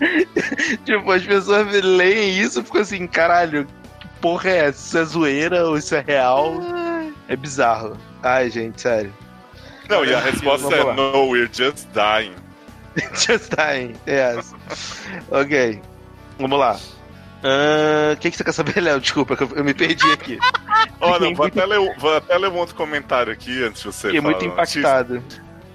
tipo, 0.86 1.10
as 1.12 1.22
pessoas 1.22 1.70
leem 1.84 2.38
isso 2.40 2.60
e 2.60 2.64
ficam 2.64 2.80
assim: 2.80 3.06
caralho, 3.06 3.66
porra 4.20 4.50
é 4.50 4.56
essa? 4.66 4.78
Isso 4.86 4.98
é 4.98 5.04
zoeira 5.04 5.66
ou 5.66 5.76
isso 5.78 5.94
é 5.94 6.00
real? 6.06 6.54
É 7.28 7.36
bizarro. 7.36 7.96
Ai, 8.22 8.50
gente, 8.50 8.80
sério. 8.80 9.12
Não, 9.88 10.04
e 10.04 10.14
a 10.14 10.20
resposta 10.20 10.74
é. 10.74 10.92
No, 10.94 11.28
we're 11.30 11.48
just 11.52 11.86
dying. 11.94 12.34
Just 13.14 13.54
dying, 13.54 13.94
yes. 14.08 14.52
ok, 15.30 15.80
vamos 16.36 16.58
lá. 16.58 16.76
O 18.12 18.16
que, 18.16 18.30
que 18.30 18.36
você 18.36 18.42
quer 18.42 18.52
saber, 18.52 18.80
Léo? 18.80 19.00
Desculpa, 19.00 19.36
que 19.36 19.44
eu, 19.44 19.50
eu 19.54 19.64
me 19.64 19.72
perdi 19.72 20.04
aqui. 20.10 20.36
Fiquei 20.36 20.98
vou 20.98 21.20
muito- 21.20 21.44
até, 21.44 21.64
ler, 21.64 21.94
vou 21.96 22.16
até 22.16 22.36
ler 22.36 22.48
um 22.50 22.56
outro 22.56 22.74
comentário 22.74 23.32
aqui 23.32 23.62
antes 23.62 23.82
de 23.82 23.86
você 23.92 24.08
Fiquei 24.08 24.20
falar 24.20 24.32
muito 24.32 24.44
impactado. 24.46 25.22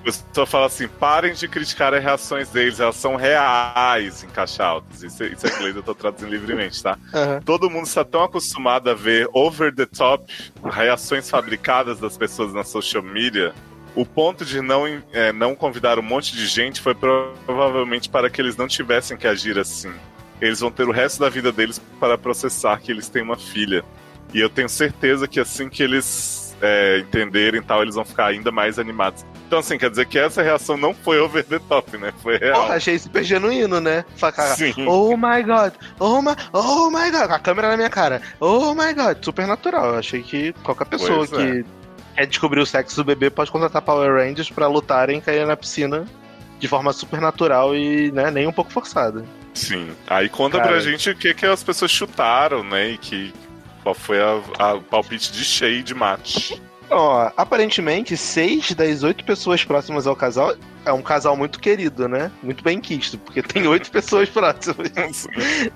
Pessoal 0.03 0.45
fala 0.45 0.65
assim: 0.65 0.87
parem 0.87 1.33
de 1.33 1.47
criticar 1.47 1.93
as 1.93 2.03
reações 2.03 2.49
deles, 2.49 2.79
elas 2.79 2.95
são 2.95 3.15
reais 3.15 4.23
em 4.23 4.27
caixa 4.27 4.63
altas. 4.63 5.01
Isso, 5.01 5.23
isso 5.23 5.47
é 5.47 5.55
inglês, 5.55 5.75
eu 5.75 5.83
tô 5.83 5.95
traduzindo 5.95 6.29
livremente, 6.29 6.81
tá? 6.81 6.97
Aham. 7.13 7.41
Todo 7.43 7.69
mundo 7.69 7.85
está 7.85 8.03
tão 8.03 8.23
acostumado 8.23 8.89
a 8.89 8.93
ver 8.93 9.29
over 9.33 9.73
the 9.73 9.85
top 9.85 10.31
reações 10.63 11.29
fabricadas 11.29 11.99
das 11.99 12.17
pessoas 12.17 12.53
na 12.53 12.63
social 12.63 13.03
media. 13.03 13.53
O 13.95 14.05
ponto 14.05 14.43
de 14.43 14.59
não, 14.59 14.87
é, 15.11 15.31
não 15.31 15.55
convidar 15.55 15.99
um 15.99 16.01
monte 16.01 16.35
de 16.35 16.47
gente 16.47 16.81
foi 16.81 16.95
provavelmente 16.95 18.09
para 18.09 18.27
que 18.27 18.41
eles 18.41 18.57
não 18.57 18.67
tivessem 18.67 19.15
que 19.15 19.27
agir 19.27 19.59
assim. 19.59 19.93
Eles 20.41 20.59
vão 20.59 20.71
ter 20.71 20.87
o 20.87 20.91
resto 20.91 21.19
da 21.19 21.29
vida 21.29 21.51
deles 21.51 21.79
para 21.99 22.17
processar 22.17 22.79
que 22.81 22.91
eles 22.91 23.07
têm 23.07 23.21
uma 23.21 23.37
filha. 23.37 23.85
E 24.33 24.39
eu 24.39 24.49
tenho 24.49 24.67
certeza 24.67 25.27
que 25.27 25.39
assim 25.39 25.69
que 25.69 25.83
eles 25.83 26.57
é, 26.59 26.99
entenderem 26.99 27.61
tal, 27.61 27.83
eles 27.83 27.93
vão 27.93 28.03
ficar 28.03 28.27
ainda 28.27 28.51
mais 28.51 28.79
animados. 28.79 29.23
Então, 29.53 29.59
assim, 29.59 29.77
quer 29.77 29.91
dizer 29.91 30.07
que 30.07 30.17
essa 30.17 30.41
reação 30.41 30.75
não 30.75 30.95
foi 30.95 31.19
over 31.19 31.43
the 31.43 31.59
top, 31.59 31.95
né? 31.95 32.11
Foi 32.23 32.37
real. 32.39 32.59
Porra, 32.61 32.73
achei 32.73 32.97
super 32.97 33.23
genuíno, 33.23 33.79
né? 33.79 34.03
Faca, 34.17 34.47
Sim. 34.55 34.73
oh 34.87 35.15
my 35.15 35.43
god, 35.43 35.73
oh 35.99 36.23
my, 36.23 36.31
oh 36.51 36.89
my 36.89 37.11
god, 37.11 37.29
a 37.29 37.37
câmera 37.37 37.67
na 37.69 37.77
minha 37.77 37.89
cara, 37.89 38.19
oh 38.39 38.73
my 38.73 38.91
god, 38.95 39.23
super 39.23 39.45
natural. 39.45 39.89
Eu 39.93 39.99
achei 39.99 40.23
que 40.23 40.53
qualquer 40.63 40.85
pessoa 40.85 41.27
Pois 41.27 41.33
é. 41.33 41.35
que 41.61 41.65
quer 42.15 42.25
descobrir 42.25 42.61
o 42.61 42.65
sexo 42.65 42.95
do 42.95 43.03
bebê 43.03 43.29
pode 43.29 43.51
contratar 43.51 43.83
Power 43.83 44.11
Rangers 44.25 44.49
pra 44.49 44.65
lutarem 44.65 45.19
e 45.19 45.21
cair 45.21 45.45
na 45.45 45.55
piscina 45.55 46.03
de 46.59 46.67
forma 46.67 46.91
super 46.91 47.21
natural 47.21 47.75
e 47.75 48.11
né, 48.11 48.31
nem 48.31 48.47
um 48.47 48.51
pouco 48.51 48.71
forçada. 48.71 49.23
Sim. 49.53 49.91
Aí 50.07 50.29
conta 50.29 50.57
Cara. 50.57 50.69
pra 50.71 50.79
gente 50.79 51.11
o 51.11 51.15
que, 51.15 51.31
que 51.35 51.45
as 51.45 51.61
pessoas 51.61 51.91
chutaram, 51.91 52.63
né? 52.63 52.89
E 52.89 52.97
que. 52.97 53.31
Qual 53.83 53.93
foi 53.93 54.19
a, 54.19 54.39
a- 54.57 54.73
o 54.73 54.81
palpite 54.81 55.31
de 55.31 55.43
cheio 55.43 55.83
de 55.83 55.93
mate. 55.93 56.59
Ó, 56.89 57.31
aparentemente, 57.35 58.15
seis 58.17 58.71
das 58.73 59.03
oito 59.03 59.23
pessoas 59.23 59.63
próximas 59.63 60.05
ao 60.05 60.15
casal 60.15 60.55
é 60.85 60.91
um 60.91 61.01
casal 61.01 61.35
muito 61.35 61.59
querido, 61.59 62.07
né? 62.07 62.31
Muito 62.41 62.63
bem 62.63 62.79
quisto, 62.79 63.17
porque 63.17 63.41
tem 63.41 63.65
oito 63.67 63.89
pessoas 63.91 64.29
próximas. 64.29 65.27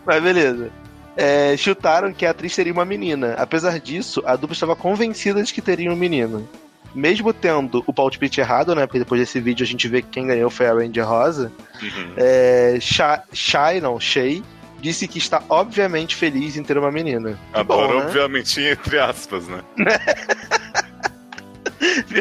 Mas 0.06 0.22
beleza. 0.24 0.70
É, 1.16 1.58
chutaram 1.58 2.14
que 2.14 2.26
a 2.26 2.30
atriz 2.32 2.56
teria 2.56 2.72
uma 2.72 2.86
menina. 2.86 3.34
Apesar 3.40 3.80
disso, 3.80 4.22
a 4.26 4.36
dupla 4.36 4.54
estava 4.54 4.76
convencida 4.76 5.42
de 5.42 5.52
que 5.52 5.62
teria 5.62 5.92
um 5.92 5.96
menino. 5.96 6.48
Mesmo 6.94 7.34
tendo 7.34 7.84
o 7.88 7.94
palpite 7.94 8.40
errado, 8.40 8.76
né? 8.76 8.86
Porque 8.86 9.00
depois 9.00 9.20
desse 9.20 9.40
vídeo 9.40 9.64
a 9.64 9.68
gente 9.68 9.88
vê 9.88 10.02
que 10.02 10.10
quem 10.10 10.28
ganhou 10.28 10.50
foi 10.50 10.68
a 10.68 10.74
Ranger 10.74 11.08
Rosa. 11.08 11.52
Uhum. 11.82 12.14
É, 12.18 12.78
Sha- 12.80 13.24
Shai, 13.34 13.82
não, 13.82 14.00
Shay, 14.00 14.44
disse 14.80 15.08
que 15.08 15.18
está 15.18 15.42
obviamente 15.50 16.16
feliz 16.16 16.56
em 16.56 16.64
ter 16.64 16.78
uma 16.78 16.92
menina. 16.92 17.38
Agora, 17.54 17.88
né? 18.00 18.06
obviamente, 18.06 18.62
entre 18.62 19.00
aspas, 19.00 19.48
né? 19.48 19.62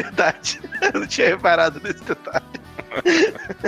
Verdade. 0.01 0.59
Eu 0.93 0.99
não 0.99 1.07
tinha 1.07 1.29
reparado 1.29 1.81
nesse 1.83 2.03
detalhe. 2.03 2.45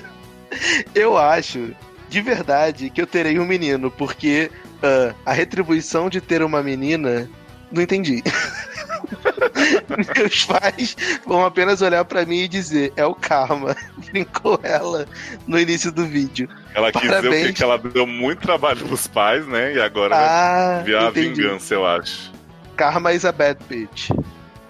eu 0.93 1.17
acho, 1.17 1.75
de 2.07 2.21
verdade, 2.21 2.89
que 2.89 3.01
eu 3.01 3.07
terei 3.07 3.39
um 3.39 3.45
menino, 3.45 3.91
porque 3.91 4.51
ah, 4.81 5.13
a 5.25 5.33
retribuição 5.33 6.09
de 6.09 6.21
ter 6.21 6.43
uma 6.43 6.61
menina. 6.61 7.29
Não 7.71 7.83
entendi. 7.83 8.23
Meus 10.17 10.45
pais 10.45 10.95
vão 11.25 11.45
apenas 11.45 11.81
olhar 11.81 12.03
pra 12.05 12.25
mim 12.25 12.39
e 12.39 12.47
dizer: 12.47 12.93
é 12.95 13.05
o 13.05 13.13
karma. 13.13 13.75
Brincou 14.11 14.59
ela 14.63 15.05
no 15.47 15.59
início 15.59 15.91
do 15.91 16.05
vídeo. 16.05 16.49
Ela 16.73 16.91
quis 16.91 17.01
dizer 17.01 17.17
o 17.17 17.21
quê? 17.21 17.27
Parabéns. 17.27 17.57
Que 17.57 17.63
ela 17.63 17.77
deu 17.77 18.07
muito 18.07 18.41
trabalho 18.41 18.85
pros 18.87 19.07
pais, 19.07 19.47
né? 19.47 19.73
E 19.73 19.81
agora 19.81 20.15
Ah, 20.15 20.75
vai 20.75 20.83
vir 20.83 20.95
a 20.97 21.09
vingança, 21.09 21.75
eu 21.75 21.85
acho. 21.85 22.31
Karma 22.75 23.13
is 23.13 23.25
a 23.25 23.31
bad 23.31 23.59
bitch. 23.67 24.09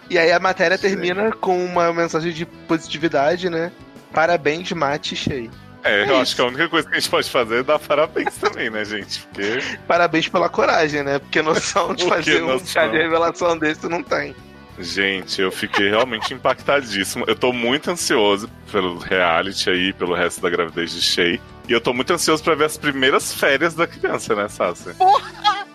E 0.10 0.18
aí 0.18 0.32
a 0.32 0.40
matéria 0.40 0.78
Sim. 0.78 0.88
termina 0.90 1.32
com 1.32 1.64
uma 1.64 1.94
mensagem 1.94 2.32
de 2.34 2.46
positividade, 2.46 3.50
né? 3.50 3.72
Parabéns, 4.14 4.72
Mate 4.72 5.16
Shea. 5.16 5.50
É, 5.84 6.00
É 6.00 6.02
eu 6.02 6.06
isso. 6.06 6.16
acho 6.16 6.36
que 6.36 6.42
a 6.42 6.46
única 6.46 6.68
coisa 6.68 6.88
que 6.90 6.96
a 6.96 7.00
gente 7.00 7.10
pode 7.10 7.30
fazer 7.30 7.60
é 7.60 7.64
dar 7.64 7.80
parabéns 7.80 8.36
também, 8.36 8.70
né, 8.70 8.84
gente? 8.84 9.20
Porque. 9.22 9.60
Parabéns 9.88 10.28
pela 10.28 10.50
coragem, 10.50 11.04
né? 11.04 11.20
Porque 11.20 11.42
noção 11.42 11.94
de 11.94 12.06
fazer 12.10 12.42
um 12.44 12.48
noção? 12.48 12.68
chá 12.68 12.88
de 12.88 12.98
revelação 12.98 13.58
desse 13.58 13.88
não 13.88 14.02
tem. 14.04 14.36
Gente, 14.80 15.42
eu 15.42 15.52
fiquei 15.52 15.90
realmente 15.90 16.34
impactadíssimo. 16.34 17.26
Eu 17.28 17.36
tô 17.36 17.52
muito 17.52 17.92
ansioso 17.92 18.50
pelo 18.72 18.98
reality 18.98 19.70
aí, 19.70 19.92
pelo 19.94 20.16
resto 20.16 20.42
da 20.42 20.50
gravidez 20.50 20.92
de 20.92 21.02
Shay. 21.02 21.40
E 21.68 21.72
eu 21.74 21.82
tô 21.82 21.94
muito 21.94 22.14
ansioso 22.14 22.42
pra 22.44 22.56
ver 22.56 22.66
as 22.66 22.78
primeiras 22.78 23.34
férias 23.34 23.74
da 23.76 23.86
criança, 23.86 24.34
né, 24.36 24.48
Sassi? 24.48 24.90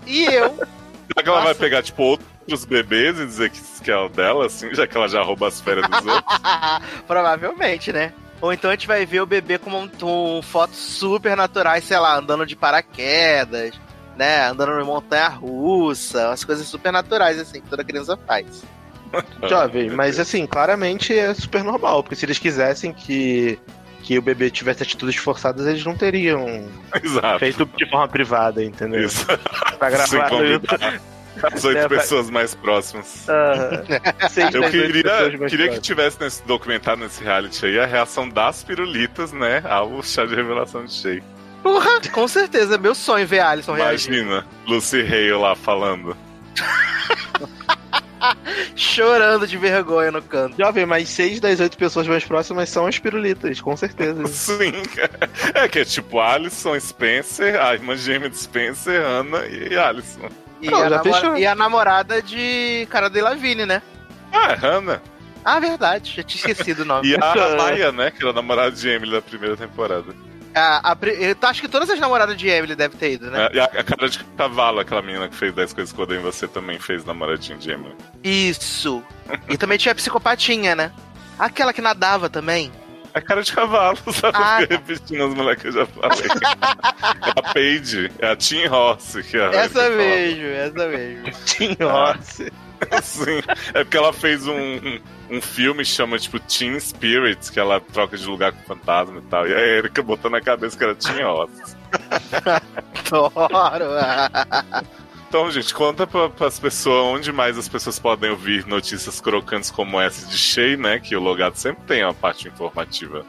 E 0.06 0.24
eu? 0.24 0.58
Será 1.14 1.22
que 1.22 1.28
ela 1.28 1.40
vai 1.40 1.54
pegar, 1.54 1.82
tipo, 1.82 2.02
outros 2.02 2.64
bebês 2.64 3.18
e 3.18 3.24
dizer 3.24 3.50
que, 3.50 3.60
que 3.82 3.90
é 3.90 3.96
o 3.96 4.08
dela, 4.08 4.46
assim, 4.46 4.74
já 4.74 4.86
que 4.86 4.96
ela 4.96 5.08
já 5.08 5.22
rouba 5.22 5.46
as 5.46 5.60
férias 5.60 5.88
dos 5.88 6.04
outros? 6.04 6.38
Provavelmente, 7.06 7.92
né? 7.92 8.12
Ou 8.40 8.52
então 8.52 8.68
a 8.68 8.74
gente 8.74 8.86
vai 8.86 9.06
ver 9.06 9.20
o 9.20 9.26
bebê 9.26 9.56
com, 9.56 9.70
um, 9.70 9.88
com 9.88 10.40
fotos 10.42 10.76
super 10.76 11.36
naturais, 11.36 11.84
sei 11.84 11.98
lá, 11.98 12.18
andando 12.18 12.44
de 12.44 12.56
paraquedas, 12.56 13.78
né? 14.16 14.48
Andando 14.48 14.80
em 14.80 14.84
montanha 14.84 15.28
russa, 15.28 16.28
umas 16.28 16.44
coisas 16.44 16.66
super 16.66 16.92
naturais, 16.92 17.38
assim, 17.38 17.60
que 17.60 17.68
toda 17.68 17.84
criança 17.84 18.18
faz. 18.26 18.64
Jovem, 19.48 19.90
mas 19.90 20.18
assim, 20.18 20.46
claramente 20.46 21.16
é 21.16 21.32
super 21.32 21.62
normal, 21.62 22.02
porque 22.02 22.16
se 22.16 22.26
eles 22.26 22.38
quisessem 22.38 22.92
que, 22.92 23.58
que 24.04 24.18
o 24.18 24.22
bebê 24.22 24.50
tivesse 24.50 24.82
atitudes 24.82 25.16
forçadas, 25.16 25.66
eles 25.66 25.82
não 25.84 25.96
teriam 25.96 26.44
Exato. 27.02 27.38
feito 27.38 27.64
de 27.74 27.88
forma 27.88 28.06
privada, 28.06 28.62
entendeu? 28.62 29.02
Isso. 29.06 29.26
YouTube. 30.12 30.68
convidar 30.68 31.00
as 31.42 31.64
oito 31.64 31.78
É, 31.78 31.88
pessoas 31.88 32.28
mais 32.30 32.54
próximas. 32.54 33.26
Ah, 33.28 34.28
seis 34.28 34.54
Eu 34.54 34.70
queria, 34.70 35.30
queria 35.48 35.68
que 35.70 35.80
tivesse 35.80 36.20
nesse 36.20 36.46
documentário, 36.46 37.02
nesse 37.02 37.24
reality 37.24 37.64
aí, 37.64 37.78
a 37.80 37.86
reação 37.86 38.28
das 38.28 38.62
pirulitas, 38.62 39.32
né, 39.32 39.62
ao 39.66 40.02
chá 40.02 40.26
de 40.26 40.34
revelação 40.34 40.84
de 40.84 40.92
Shay. 40.92 41.22
Porra, 41.62 41.98
com 42.12 42.28
certeza, 42.28 42.76
meu 42.76 42.94
sonho 42.94 43.26
ver 43.26 43.38
a 43.40 43.48
Alison 43.48 43.72
reagir. 43.72 44.12
Imagina, 44.12 44.46
Lucy 44.66 45.00
Hale 45.00 45.32
lá 45.32 45.56
falando. 45.56 46.14
Chorando 48.76 49.46
de 49.46 49.56
vergonha 49.56 50.10
no 50.10 50.22
canto. 50.22 50.56
Jovem, 50.56 50.86
mas 50.86 51.08
seis 51.08 51.40
das 51.40 51.60
oito 51.60 51.76
pessoas 51.76 52.06
mais 52.06 52.24
próximas 52.24 52.68
são 52.68 52.86
as 52.86 52.98
pirulitas, 52.98 53.60
com 53.60 53.76
certeza. 53.76 54.26
Sim, 54.28 54.72
cara. 54.94 55.30
É 55.54 55.68
que 55.68 55.80
é 55.80 55.84
tipo 55.84 56.20
Alison, 56.20 56.78
Spencer, 56.78 57.60
a 57.60 57.74
irmã 57.74 57.96
gêmea 57.96 58.30
de 58.30 58.36
Spencer, 58.38 59.00
Hannah 59.02 59.46
e 59.46 59.76
Alison. 59.76 60.28
E, 60.60 60.70
Não, 60.70 60.78
a, 60.78 60.88
já 60.88 61.02
namora- 61.02 61.38
e 61.38 61.46
a 61.46 61.54
namorada 61.54 62.22
de 62.22 62.86
Cara 62.90 63.08
de 63.08 63.20
Lavigne, 63.20 63.66
né? 63.66 63.82
Ah, 64.32 64.52
é 64.52 64.54
Hannah. 64.54 65.02
Ah, 65.44 65.60
verdade, 65.60 66.14
já 66.16 66.22
tinha 66.22 66.40
esquecido 66.40 66.82
o 66.82 66.84
nome. 66.86 67.06
E 67.06 67.14
a 67.14 67.18
Maya, 67.58 67.92
né, 67.92 68.10
que 68.10 68.22
era 68.22 68.30
a 68.30 68.32
namorada 68.32 68.70
de 68.72 68.88
Emily 68.88 69.12
da 69.12 69.20
primeira 69.20 69.56
temporada. 69.56 70.06
A- 70.54 70.92
a 70.92 70.96
eu 71.06 71.36
acho 71.48 71.60
que 71.60 71.68
todas 71.68 71.90
as 71.90 71.98
namoradas 71.98 72.36
de 72.36 72.48
Emily 72.48 72.74
devem 72.76 72.96
ter 72.96 73.12
ido, 73.12 73.30
né? 73.30 73.46
É, 73.52 73.56
E 73.56 73.60
a, 73.60 73.64
a 73.64 73.82
cara 73.84 74.08
de 74.08 74.22
cavalo, 74.36 74.80
aquela 74.80 75.02
menina 75.02 75.28
que 75.28 75.34
fez 75.34 75.52
10 75.52 75.72
coisas 75.72 75.92
que 75.92 75.98
eu 75.98 76.04
odeio 76.04 76.20
em 76.20 76.22
você, 76.22 76.46
também 76.46 76.78
fez 76.78 77.04
namoradinha 77.04 77.58
de 77.58 77.70
Emily. 77.70 77.94
Isso. 78.22 79.02
E 79.48 79.56
também 79.56 79.76
tinha 79.78 79.92
a 79.92 79.94
psicopatinha, 79.94 80.74
né? 80.76 80.92
Aquela 81.38 81.72
que 81.72 81.82
nadava 81.82 82.28
também. 82.30 82.70
É 83.12 83.20
cara 83.20 83.42
de 83.42 83.52
cavalo, 83.52 83.96
sabe? 84.12 84.36
Ah, 84.40 84.56
Eu 84.58 84.60
fiquei 84.62 84.76
repetindo 84.76 85.24
as 85.24 85.34
mulheres 85.34 85.62
que 85.62 85.68
eu 85.68 85.72
já 85.72 85.86
falei. 85.86 86.18
é 86.20 87.30
a 87.48 87.52
Paige, 87.54 88.12
é 88.18 88.26
a 88.28 88.36
Tim 88.36 88.66
Ross. 88.66 89.16
Que 89.30 89.36
é 89.36 89.46
a 89.46 89.50
essa 89.54 89.84
que 89.84 89.96
mesmo, 89.96 90.46
essa 90.46 90.88
mesmo. 90.88 91.24
Tim 91.44 91.76
Ah. 91.80 92.16
Sim. 93.02 93.40
É 93.72 93.84
porque 93.84 93.96
ela 93.96 94.12
fez 94.12 94.46
um, 94.46 95.00
um, 95.30 95.40
filme 95.40 95.84
que 95.84 95.90
chama, 95.90 96.18
tipo, 96.18 96.38
Teen 96.40 96.78
Spirits, 96.78 97.50
que 97.50 97.58
ela 97.58 97.80
troca 97.80 98.16
de 98.16 98.26
lugar 98.26 98.52
com 98.52 98.60
o 98.60 98.64
fantasma 98.64 99.18
e 99.18 99.22
tal. 99.22 99.46
E 99.46 99.54
a 99.54 99.60
Erika 99.60 100.02
botou 100.02 100.30
na 100.30 100.40
cabeça 100.40 100.76
que 100.76 100.84
era 100.84 100.94
Tim 100.94 101.22
Ross. 101.22 101.76
Adoro. 103.06 103.84
Então, 105.28 105.50
gente, 105.50 105.74
conta 105.74 106.06
pra, 106.06 106.28
pras 106.28 106.60
pessoas 106.60 107.06
onde 107.06 107.32
mais 107.32 107.58
as 107.58 107.68
pessoas 107.68 107.98
podem 107.98 108.30
ouvir 108.30 108.66
notícias 108.66 109.20
crocantes 109.20 109.70
como 109.70 110.00
essa 110.00 110.26
de 110.26 110.38
Shea, 110.38 110.76
né? 110.76 111.00
Que 111.00 111.16
o 111.16 111.20
Logado 111.20 111.56
sempre 111.56 111.82
tem 111.86 112.04
uma 112.04 112.14
parte 112.14 112.46
informativa. 112.46 113.24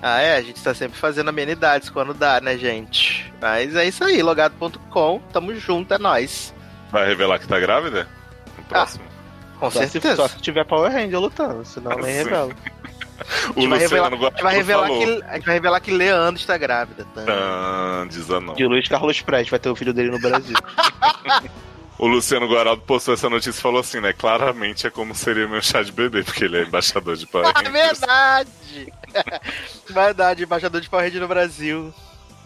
ah, 0.00 0.20
é, 0.22 0.36
a 0.36 0.42
gente 0.42 0.62
tá 0.62 0.72
sempre 0.72 0.98
fazendo 0.98 1.28
amenidades 1.28 1.90
quando 1.90 2.14
dá, 2.14 2.40
né, 2.40 2.56
gente? 2.56 3.30
Mas 3.40 3.76
é 3.76 3.86
isso 3.86 4.02
aí, 4.02 4.22
logado.com, 4.22 5.20
tamo 5.32 5.54
junto, 5.54 5.92
é 5.92 5.98
nóis. 5.98 6.54
Vai 6.90 7.06
revelar 7.06 7.38
que 7.38 7.46
tá 7.46 7.60
grávida? 7.60 8.08
Próximo. 8.70 9.04
Com 9.58 9.70
Só 9.70 9.82
se, 9.82 9.88
certeza. 9.90 10.16
só 10.16 10.28
se 10.28 10.38
tiver 10.38 10.64
Power 10.64 10.90
Ranger 10.90 11.20
lutando, 11.20 11.64
senão 11.66 11.94
nem 11.98 12.14
revela. 12.14 12.50
o 13.54 13.60
gente 13.60 13.68
vai 13.68 13.78
revelar- 13.78 14.10
Luciano 14.10 14.26
A 14.26 14.30
gente 14.30 14.42
vai 14.42 14.54
revelar 14.54 14.88
que, 14.88 15.22
a 15.28 15.34
gente 15.34 15.44
vai 15.46 15.54
revelar 15.54 15.80
que 15.80 15.90
Leandro 15.90 16.40
está 16.40 16.56
grávida. 16.56 17.06
Tá? 17.14 17.22
Tan, 17.26 18.08
diz 18.08 18.30
a 18.30 18.40
não. 18.40 18.54
De 18.54 18.64
Luiz 18.66 18.88
Carlos 18.88 19.20
Prestes 19.20 19.50
vai 19.50 19.58
ter 19.58 19.68
o 19.68 19.76
filho 19.76 19.92
dele 19.92 20.10
no 20.10 20.18
Brasil. 20.18 20.56
O 21.98 22.06
Luciano 22.06 22.48
Guaraldo 22.48 22.80
postou 22.80 23.12
essa 23.12 23.28
notícia 23.28 23.50
e 23.50 23.62
falou 23.62 23.80
assim, 23.80 24.00
né? 24.00 24.14
Claramente 24.14 24.86
é 24.86 24.90
como 24.90 25.14
seria 25.14 25.46
meu 25.46 25.60
chá 25.60 25.82
de 25.82 25.92
bebê, 25.92 26.22
porque 26.24 26.46
ele 26.46 26.56
é 26.56 26.62
embaixador 26.62 27.14
de 27.14 27.26
Power 27.26 27.44
Ah, 27.54 27.58
Rangers. 27.58 27.72
verdade! 28.00 28.92
verdade, 29.86 30.42
embaixador 30.44 30.80
de 30.80 30.88
Power 30.88 31.04
Ranger 31.04 31.20
no 31.20 31.28
Brasil. 31.28 31.92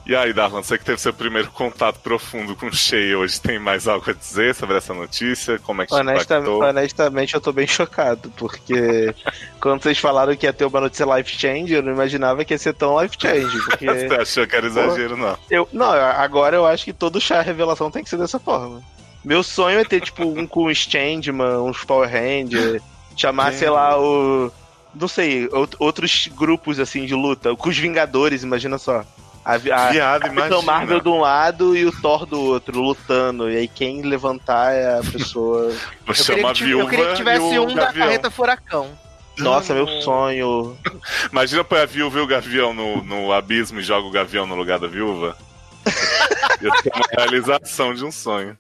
E 0.07 0.15
aí, 0.15 0.35
Darlan, 0.35 0.63
você 0.63 0.77
que 0.77 0.85
teve 0.85 1.01
seu 1.01 1.15
primeiro 1.15 1.51
contato 1.51 1.99
profundo 2.01 2.55
com 2.55 2.67
o 2.67 2.73
Shea 2.75 3.17
hoje, 3.17 3.41
tem 3.41 3.59
mais 3.59 3.89
algo 3.89 4.11
a 4.11 4.13
dizer 4.13 4.55
sobre 4.55 4.77
essa 4.77 4.93
notícia? 4.93 5.59
Como 5.61 5.81
é 5.81 5.87
que 5.87 5.95
te 5.95 5.99
Honesta- 5.99 6.35
impactou? 6.35 6.63
honestamente, 6.63 7.35
eu 7.35 7.41
tô 7.41 7.53
bem 7.53 7.67
chocado, 7.67 8.31
porque 8.37 9.15
quando 9.63 9.83
vocês 9.83 9.99
falaram 9.99 10.37
que 10.37 10.45
ia 10.45 10.53
ter 10.53 10.67
uma 10.67 10.79
notícia 10.83 11.07
life 11.07 11.31
change, 11.39 11.73
eu 11.73 11.83
não 11.83 11.91
imaginava 11.91 12.45
que 12.45 12.53
ia 12.53 12.59
ser 12.59 12.75
tão 12.75 13.01
life 13.01 13.17
change. 13.19 13.59
Porque 13.65 13.87
Você 13.89 14.15
achou 14.15 14.47
que 14.47 14.55
era 14.55 14.67
exagero, 14.67 15.17
não? 15.17 15.39
eu, 15.51 15.67
não, 15.73 15.91
agora 15.93 16.55
eu 16.55 16.67
acho 16.67 16.85
que 16.85 16.93
todo 16.93 17.19
chá 17.19 17.41
revelação 17.41 17.91
tem 17.91 18.05
que 18.05 18.11
ser 18.11 18.19
dessa 18.19 18.39
forma. 18.39 18.83
Meu 19.25 19.43
sonho 19.43 19.79
é 19.79 19.85
ter, 19.87 20.03
tipo, 20.03 20.23
um 20.27 20.47
com 20.47 20.67
os 20.67 20.77
Changeman, 20.77 21.63
uns 21.63 21.83
Power 21.83 22.11
Ranger, 22.11 22.83
chamar, 23.17 23.55
sei 23.55 23.71
lá, 23.71 23.99
o. 23.99 24.53
Não 24.95 25.09
sei, 25.09 25.49
out- 25.51 25.75
outros 25.79 26.29
grupos 26.29 26.79
assim 26.79 27.07
de 27.07 27.15
luta, 27.15 27.57
com 27.57 27.71
os 27.71 27.79
Vingadores, 27.79 28.43
imagina 28.43 28.77
só. 28.77 29.03
A, 29.45 29.55
a, 29.55 29.59
Viado, 29.59 30.23
Capitão 30.23 30.47
imagina. 30.47 30.63
Marvel 30.63 31.01
de 31.01 31.09
um 31.09 31.21
lado 31.21 31.77
e 31.77 31.85
o 31.85 31.93
Thor 31.93 32.25
do 32.25 32.41
outro, 32.41 32.81
lutando. 32.81 33.51
E 33.51 33.57
aí 33.57 33.69
quem 33.69 34.03
levantar 34.03 34.73
é 34.73 34.99
a 34.99 35.03
pessoa. 35.03 35.69
Vou 36.07 36.09
Eu 36.09 36.15
queria, 36.15 36.25
chamar 36.25 36.39
que, 36.41 36.47
a 36.47 36.55
tive- 36.55 36.71
eu 36.71 36.79
viúva 36.79 36.91
queria 36.91 37.07
que 37.07 37.17
tivesse 37.17 37.59
um 37.59 37.75
da 37.75 37.93
carreta 37.93 38.31
furacão. 38.31 38.89
Nossa, 39.37 39.75
meu 39.75 39.87
sonho. 40.01 40.79
Imagina 41.31 41.65
pôr 41.65 41.79
a 41.79 41.87
viúva 41.87 42.19
e 42.19 42.23
o 42.23 42.27
gavião 42.27 42.73
no, 42.73 43.03
no 43.03 43.33
abismo 43.33 43.81
e 43.81 43.83
joga 43.83 44.07
o 44.07 44.11
gavião 44.11 44.47
no 44.47 44.55
lugar 44.55 44.79
da 44.79 44.87
viúva. 44.87 45.37
Ia 46.63 46.71
ser 46.77 46.93
uma 46.95 47.05
realização 47.19 47.93
de 47.95 48.05
um 48.05 48.11
sonho. 48.13 48.57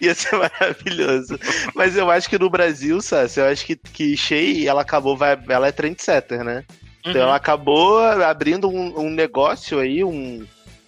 Ia 0.00 0.14
ser 0.14 0.36
maravilhoso. 0.36 1.38
Mas 1.74 1.96
eu 1.96 2.10
acho 2.10 2.28
que 2.28 2.38
no 2.38 2.50
Brasil, 2.50 3.00
Sassi, 3.00 3.40
eu 3.40 3.46
acho 3.46 3.64
que, 3.64 3.76
que 3.76 4.16
Shea, 4.16 4.68
ela 4.68 4.82
acabou, 4.82 5.16
vai, 5.16 5.38
ela 5.48 5.68
é 5.68 5.72
trendsetter, 5.72 6.44
né? 6.44 6.64
Então 7.06 7.20
Uhum. 7.22 7.28
ela 7.28 7.36
acabou 7.36 7.98
abrindo 8.00 8.68
um, 8.68 9.00
um 9.06 9.10
negócio 9.10 9.78
aí, 9.78 10.02
um, 10.02 10.44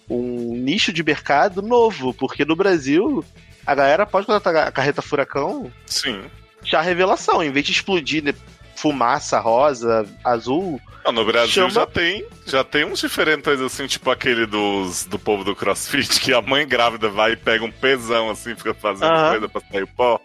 um 0.09 0.53
nicho 0.55 0.91
de 0.91 1.01
mercado 1.03 1.61
novo, 1.61 2.13
porque 2.13 2.43
no 2.43 2.55
Brasil 2.55 3.23
a 3.65 3.73
galera 3.73 4.05
pode 4.05 4.25
contratar 4.25 4.67
a 4.67 4.71
carreta 4.71 5.01
furacão 5.01 5.71
Sim. 5.85 6.21
já 6.63 6.81
revelação, 6.81 7.41
em 7.43 7.51
vez 7.51 7.65
de 7.65 7.71
explodir 7.71 8.23
né, 8.23 8.33
fumaça 8.75 9.39
rosa, 9.39 10.05
azul. 10.23 10.81
Não, 11.05 11.13
no 11.13 11.23
Brasil 11.25 11.49
Chama- 11.53 11.69
já 11.69 11.85
tem 11.85 12.25
já 12.45 12.63
tem 12.63 12.83
uns 12.85 12.99
diferentes 12.99 13.61
assim, 13.61 13.87
tipo 13.87 14.11
aquele 14.11 14.45
dos, 14.45 15.05
do 15.05 15.17
povo 15.17 15.43
do 15.45 15.55
crossfit, 15.55 16.19
que 16.19 16.33
a 16.33 16.41
mãe 16.41 16.67
grávida 16.67 17.07
vai 17.09 17.31
e 17.33 17.37
pega 17.37 17.63
um 17.63 17.71
pesão 17.71 18.29
assim, 18.29 18.55
fica 18.55 18.73
fazendo 18.73 19.09
coisa 19.29 19.47
pra 19.47 19.61
sair 19.71 19.83
o 19.83 19.87
pó. 19.87 20.19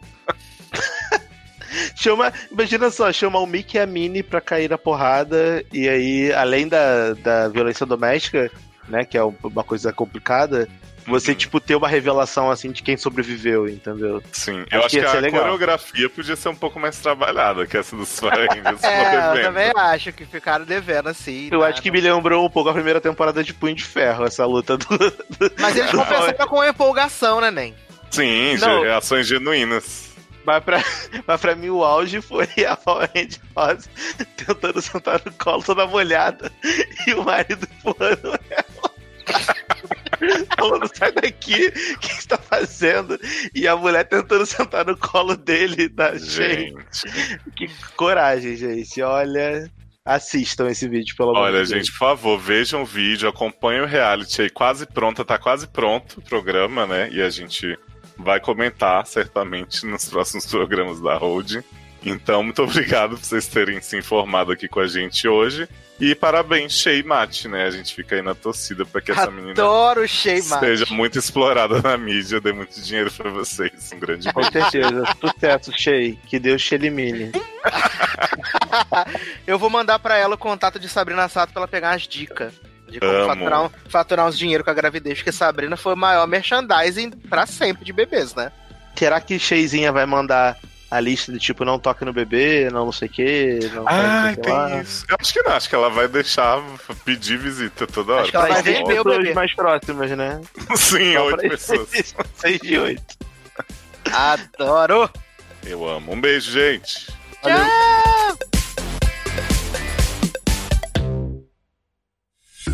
Chama, 1.97 2.33
imagina 2.51 2.91
só, 2.91 3.13
chama 3.13 3.39
o 3.39 3.47
Mickey 3.47 3.77
e 3.77 3.81
a 3.81 3.87
Minnie 3.87 4.23
pra 4.23 4.41
cair 4.41 4.69
na 4.71 4.79
porrada, 4.79 5.65
e 5.73 5.89
aí, 5.89 6.33
além 6.33 6.69
da, 6.69 7.15
da 7.15 7.49
violência 7.49 7.85
doméstica, 7.87 8.51
né, 8.89 9.05
que 9.05 9.17
é 9.17 9.23
uma 9.25 9.65
coisa 9.65 9.93
complicada, 9.93 10.69
você, 11.07 11.33
Uhum. 11.33 11.37
tipo, 11.37 11.61
ter 11.61 11.75
uma 11.75 11.87
revelação, 11.89 12.51
assim, 12.51 12.71
de 12.73 12.83
quem 12.83 12.97
sobreviveu, 12.97 13.69
entendeu? 13.69 14.23
Sim, 14.33 14.65
eu 14.73 14.79
Acho 14.79 14.87
acho 14.87 14.97
que 14.97 15.03
que 15.03 15.17
a 15.17 15.21
legal. 15.21 15.41
coreografia 15.43 16.09
podia 16.09 16.35
ser 16.35 16.49
um 16.49 16.55
pouco 16.55 16.81
mais 16.81 16.99
trabalhada 16.99 17.67
que 17.67 17.77
essa 17.77 17.95
dos 17.95 18.09
ficou 18.17 18.31
É, 18.33 19.39
eu 19.39 19.43
também 19.43 19.71
acho 19.77 20.13
que 20.13 20.25
ficaram 20.25 20.65
devendo 20.65 21.11
assim. 21.11 21.49
Eu 21.53 21.61
né? 21.61 21.67
acho 21.69 21.83
que 21.83 21.91
me 21.91 22.01
lembrou 22.01 22.47
um 22.47 22.51
pouco 22.51 22.71
a 22.71 22.73
primeira 22.73 23.01
temporada 23.03 23.45
de 23.45 23.53
Punho 23.53 23.75
de 23.75 23.85
Ferro, 23.85 24.25
essa 24.25 24.47
luta 24.47 24.79
do... 24.79 24.87
Mas 25.59 25.77
eles 25.77 25.91
compensaram 25.91 26.47
com 26.49 26.61
a 26.63 26.69
empolgação, 26.69 27.39
né, 27.41 27.51
Nen? 27.51 27.75
Sim, 28.11 28.57
Não. 28.59 28.83
reações 28.83 29.27
genuínas. 29.27 30.14
Mas 30.45 30.63
pra, 30.63 30.83
mas 31.27 31.41
pra 31.41 31.55
mim 31.55 31.71
o 31.71 31.83
auge 31.83 32.21
foi 32.21 32.49
a 32.69 32.77
Power 32.77 33.11
Rosa 33.57 33.89
tentando 34.37 34.81
sentar 34.81 35.21
no 35.25 35.33
colo 35.33 35.63
toda 35.63 35.87
molhada 35.87 36.53
e 37.07 37.15
o 37.15 37.25
marido 37.25 37.67
empurrando 37.79 38.39
ela. 38.51 38.95
Falando, 40.57 40.89
sai 40.95 41.13
daqui, 41.13 41.67
o 41.69 41.99
que 41.99 42.15
você 42.15 42.29
tá 42.29 42.39
fazendo? 42.39 43.19
E 43.55 43.67
a 43.67 43.77
mulher 43.77 44.05
tentando 44.05 44.47
sentar 44.47 44.87
no 44.87 44.97
colo 44.97 45.37
dele 45.37 45.89
da 45.89 46.19
Shane. 46.19 46.73
Gente. 46.73 47.51
Que 47.57 47.69
coragem, 47.97 48.57
gente. 48.57 49.03
Olha, 49.03 49.71
assistam 50.05 50.69
esse 50.69 50.89
vídeo, 50.89 51.17
pelo 51.17 51.31
amor 51.31 51.43
Olha, 51.43 51.65
de 51.65 51.69
Deus. 51.69 51.69
gente, 51.71 51.93
por 51.93 51.99
favor, 51.99 52.39
vejam 52.39 52.83
o 52.83 52.87
vídeo, 52.87 53.29
acompanhem 53.29 53.83
o 53.83 53.87
reality 53.87 54.43
aí, 54.43 54.51
quase 54.51 54.87
pronto, 54.87 55.25
tá 55.25 55.39
quase 55.39 55.67
pronto 55.67 56.21
o 56.21 56.23
programa, 56.23 56.87
né? 56.87 57.09
E 57.11 57.21
a 57.21 57.31
gente 57.31 57.77
vai 58.17 58.41
comentar 58.41 59.07
certamente 59.07 59.87
nos 59.87 60.09
próximos 60.09 60.47
programas 60.47 61.01
da 61.01 61.17
Hold. 61.17 61.63
Então, 62.05 62.43
muito 62.43 62.63
obrigado 62.63 63.17
por 63.17 63.25
vocês 63.25 63.47
terem 63.47 63.81
se 63.81 63.97
informado 63.97 64.53
aqui 64.53 64.69
com 64.69 64.81
a 64.81 64.87
gente 64.87 65.27
hoje. 65.27 65.69
E 65.99 66.15
parabéns, 66.15 66.73
Shea 66.73 66.97
e 66.97 67.03
Mate, 67.03 67.47
né? 67.47 67.65
A 67.65 67.71
gente 67.71 67.95
fica 67.95 68.17
aí 68.17 68.23
na 68.23 68.35
torcida 68.35 68.85
pra 68.85 69.01
que 69.01 69.13
essa 69.13 69.31
menina 69.31 69.53
Adoro 69.53 70.03
o 70.03 70.09
Shea 70.09 70.43
seja 70.43 70.87
muito 70.91 71.19
explorada 71.19 71.81
na 71.81 71.97
mídia, 71.97 72.41
dê 72.41 72.53
muito 72.53 72.81
dinheiro 72.81 73.13
pra 73.13 73.31
vocês. 73.31 73.93
Um 73.93 74.01
grande 74.01 74.33
Com 74.33 74.43
certeza. 74.43 75.05
Sucesso, 75.21 75.73
Shea. 75.73 76.17
Que 76.27 76.39
Deus 76.39 76.63
te 76.63 76.75
elimine. 76.75 77.31
Eu 79.47 79.59
vou 79.59 79.71
mandar 79.71 79.99
pra 80.01 80.19
ela 80.19 80.35
o 80.35 80.39
contato 80.39 80.81
de 80.81 80.89
Sabrina 80.89 81.29
Sato 81.29 81.53
pra 81.53 81.61
ela 81.61 81.69
pegar 81.69 81.93
as 81.93 82.03
dicas. 82.03 82.53
De 83.01 83.07
como 83.07 83.27
faturar, 83.27 83.63
um- 83.65 83.71
faturar 83.89 84.27
uns 84.27 84.39
dinheiro 84.39 84.65
com 84.65 84.71
a 84.71 84.75
gravidez, 84.75 85.19
porque 85.19 85.33
Sabrina 85.33 85.77
foi 85.77 85.95
o 85.95 85.97
maior 85.97 86.27
merchandising 86.27 87.11
pra 87.11 87.47
sempre 87.47 87.85
de 87.85 87.93
bebês, 87.93 88.35
né? 88.35 88.51
Será 88.97 89.21
que 89.21 89.39
Sheizinha 89.39 89.91
vai 89.93 90.07
mandar 90.07 90.57
a 90.91 91.01
lista 91.01 91.33
de 91.33 91.39
tipo, 91.41 91.65
não 91.65 91.77
toque 91.79 92.05
no 92.05 92.13
bebê, 92.13 92.69
não 92.71 92.85
não 92.85 92.93
sei 92.93 93.09
o 93.09 93.11
que, 93.11 93.59
não 93.75 93.85
Ah, 93.89 94.33
que 94.41 94.49
lá? 94.49 94.69
tem 94.71 94.81
isso. 94.83 95.05
Eu 95.09 95.17
acho 95.21 95.33
que 95.33 95.43
não, 95.43 95.53
acho 95.53 95.69
que 95.69 95.75
ela 95.75 95.91
vai 95.91 96.07
deixar 96.07 96.63
pedir 97.05 97.37
visita 97.37 97.85
toda 97.87 98.13
hora. 98.13 98.23
Acho 98.23 98.31
que 98.31 98.37
ela 98.37 98.49
vai 98.49 98.63
vender 98.63 98.83
o 99.01 99.05
pessoas 99.05 99.19
bebê. 99.19 99.35
mais 99.35 99.55
próximas, 99.55 100.11
né? 100.13 100.41
Sim, 100.77 101.17
oito 101.17 101.39
pessoas. 101.49 101.89
Seis 102.37 102.61
de 102.61 102.79
oito. 102.79 103.17
Adoro! 104.13 105.11
Eu 105.67 105.89
amo. 105.89 106.13
Um 106.13 106.21
beijo, 106.21 106.53
gente. 106.53 107.09
Valeu. 107.43 108.04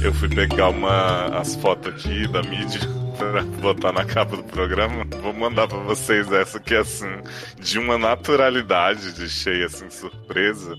Eu 0.02 0.14
fui 0.14 0.28
pegar 0.28 0.70
uma, 0.70 1.26
as 1.38 1.54
fotos 1.56 1.92
aqui 1.92 2.26
da 2.28 2.42
mídia 2.42 2.80
pra 3.18 3.42
botar 3.60 3.92
na 3.92 4.04
capa 4.04 4.34
do 4.34 4.44
programa. 4.44 5.04
Vou 5.22 5.34
mandar 5.34 5.68
pra 5.68 5.78
vocês 5.78 6.32
essa 6.32 6.58
que 6.58 6.74
é 6.74 6.78
assim, 6.78 7.20
de 7.58 7.78
uma 7.78 7.98
naturalidade 7.98 9.12
de 9.12 9.28
cheia, 9.28 9.66
assim, 9.66 9.90
surpresa. 9.90 10.74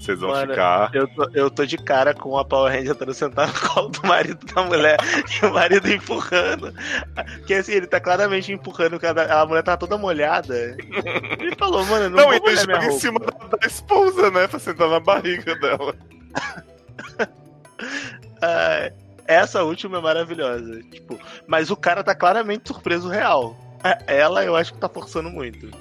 Vocês 0.00 0.18
vão 0.18 0.30
Mano, 0.30 0.52
ficar. 0.52 0.90
Eu 0.92 1.06
tô, 1.08 1.30
eu 1.34 1.50
tô 1.50 1.64
de 1.64 1.76
cara 1.76 2.14
com 2.14 2.36
a 2.36 2.44
Power 2.44 2.72
Ranger 2.72 2.94
tentando 2.94 3.14
sentar 3.14 3.46
no 3.46 3.68
colo 3.68 3.88
do 3.90 4.06
marido 4.06 4.44
da 4.52 4.62
mulher 4.62 4.98
e 5.40 5.46
o 5.46 5.52
marido 5.52 5.88
empurrando. 5.88 6.74
Porque 7.38 7.54
assim, 7.54 7.72
ele 7.72 7.86
tá 7.86 8.00
claramente 8.00 8.52
empurrando, 8.52 8.98
a 9.04 9.46
mulher 9.46 9.62
tá 9.62 9.76
toda 9.76 9.98
molhada. 9.98 10.76
Ele 11.38 11.54
falou, 11.56 11.84
mano, 11.86 12.10
não, 12.10 12.30
Não, 12.30 12.38
vou 12.38 12.48
ele 12.48 12.56
joga 12.56 12.86
em 12.86 12.98
cima 12.98 13.20
da, 13.20 13.56
da 13.56 13.66
esposa, 13.66 14.30
né? 14.30 14.48
Pra 14.48 14.58
sentar 14.58 14.88
na 14.88 14.98
barriga 14.98 15.54
dela. 15.56 15.94
Ah, 18.40 18.90
essa 19.26 19.62
última 19.62 19.98
é 19.98 20.00
maravilhosa. 20.00 20.82
Tipo, 20.84 21.18
mas 21.46 21.70
o 21.70 21.76
cara 21.76 22.02
tá 22.02 22.14
claramente 22.14 22.68
surpreso 22.68 23.08
real. 23.08 23.56
Ah, 23.82 23.98
Ela 24.06 24.44
eu 24.44 24.56
acho 24.56 24.72
que 24.72 24.78
tá 24.80 24.88
forçando 24.88 25.30
muito. 25.30 25.70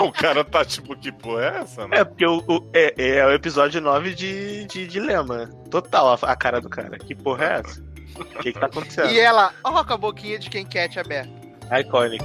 O 0.00 0.12
cara 0.12 0.44
tá 0.44 0.64
tipo, 0.64 0.94
que 0.96 1.10
porra 1.10 1.44
é 1.44 1.58
essa, 1.60 1.88
né? 1.88 1.98
É, 1.98 2.04
porque 2.04 2.24
o, 2.26 2.38
o- 2.46 2.70
é, 2.74 2.92
é 3.18 3.24
o 3.26 3.32
episódio 3.32 3.80
9 3.80 4.14
de, 4.14 4.64
de 4.66 4.86
Dilema. 4.86 5.46
Total, 5.70 6.08
a, 6.12 6.14
a 6.32 6.36
cara 6.36 6.60
do 6.60 6.68
cara. 6.68 6.98
Que 6.98 7.14
porra 7.14 7.44
é 7.44 7.60
essa? 7.60 7.82
O 8.18 8.24
que, 8.42 8.52
que 8.52 8.58
tá 8.60 8.66
acontecendo? 8.66 9.10
E 9.10 9.18
ela, 9.18 9.52
ó, 9.64 9.82
com 9.84 9.92
a 9.94 9.96
boquinha 9.96 10.38
de 10.38 10.50
quem 10.50 10.64
quer 10.66 10.88
te 10.88 10.98
aberta. 11.00 11.30
Iconic. 11.80 12.22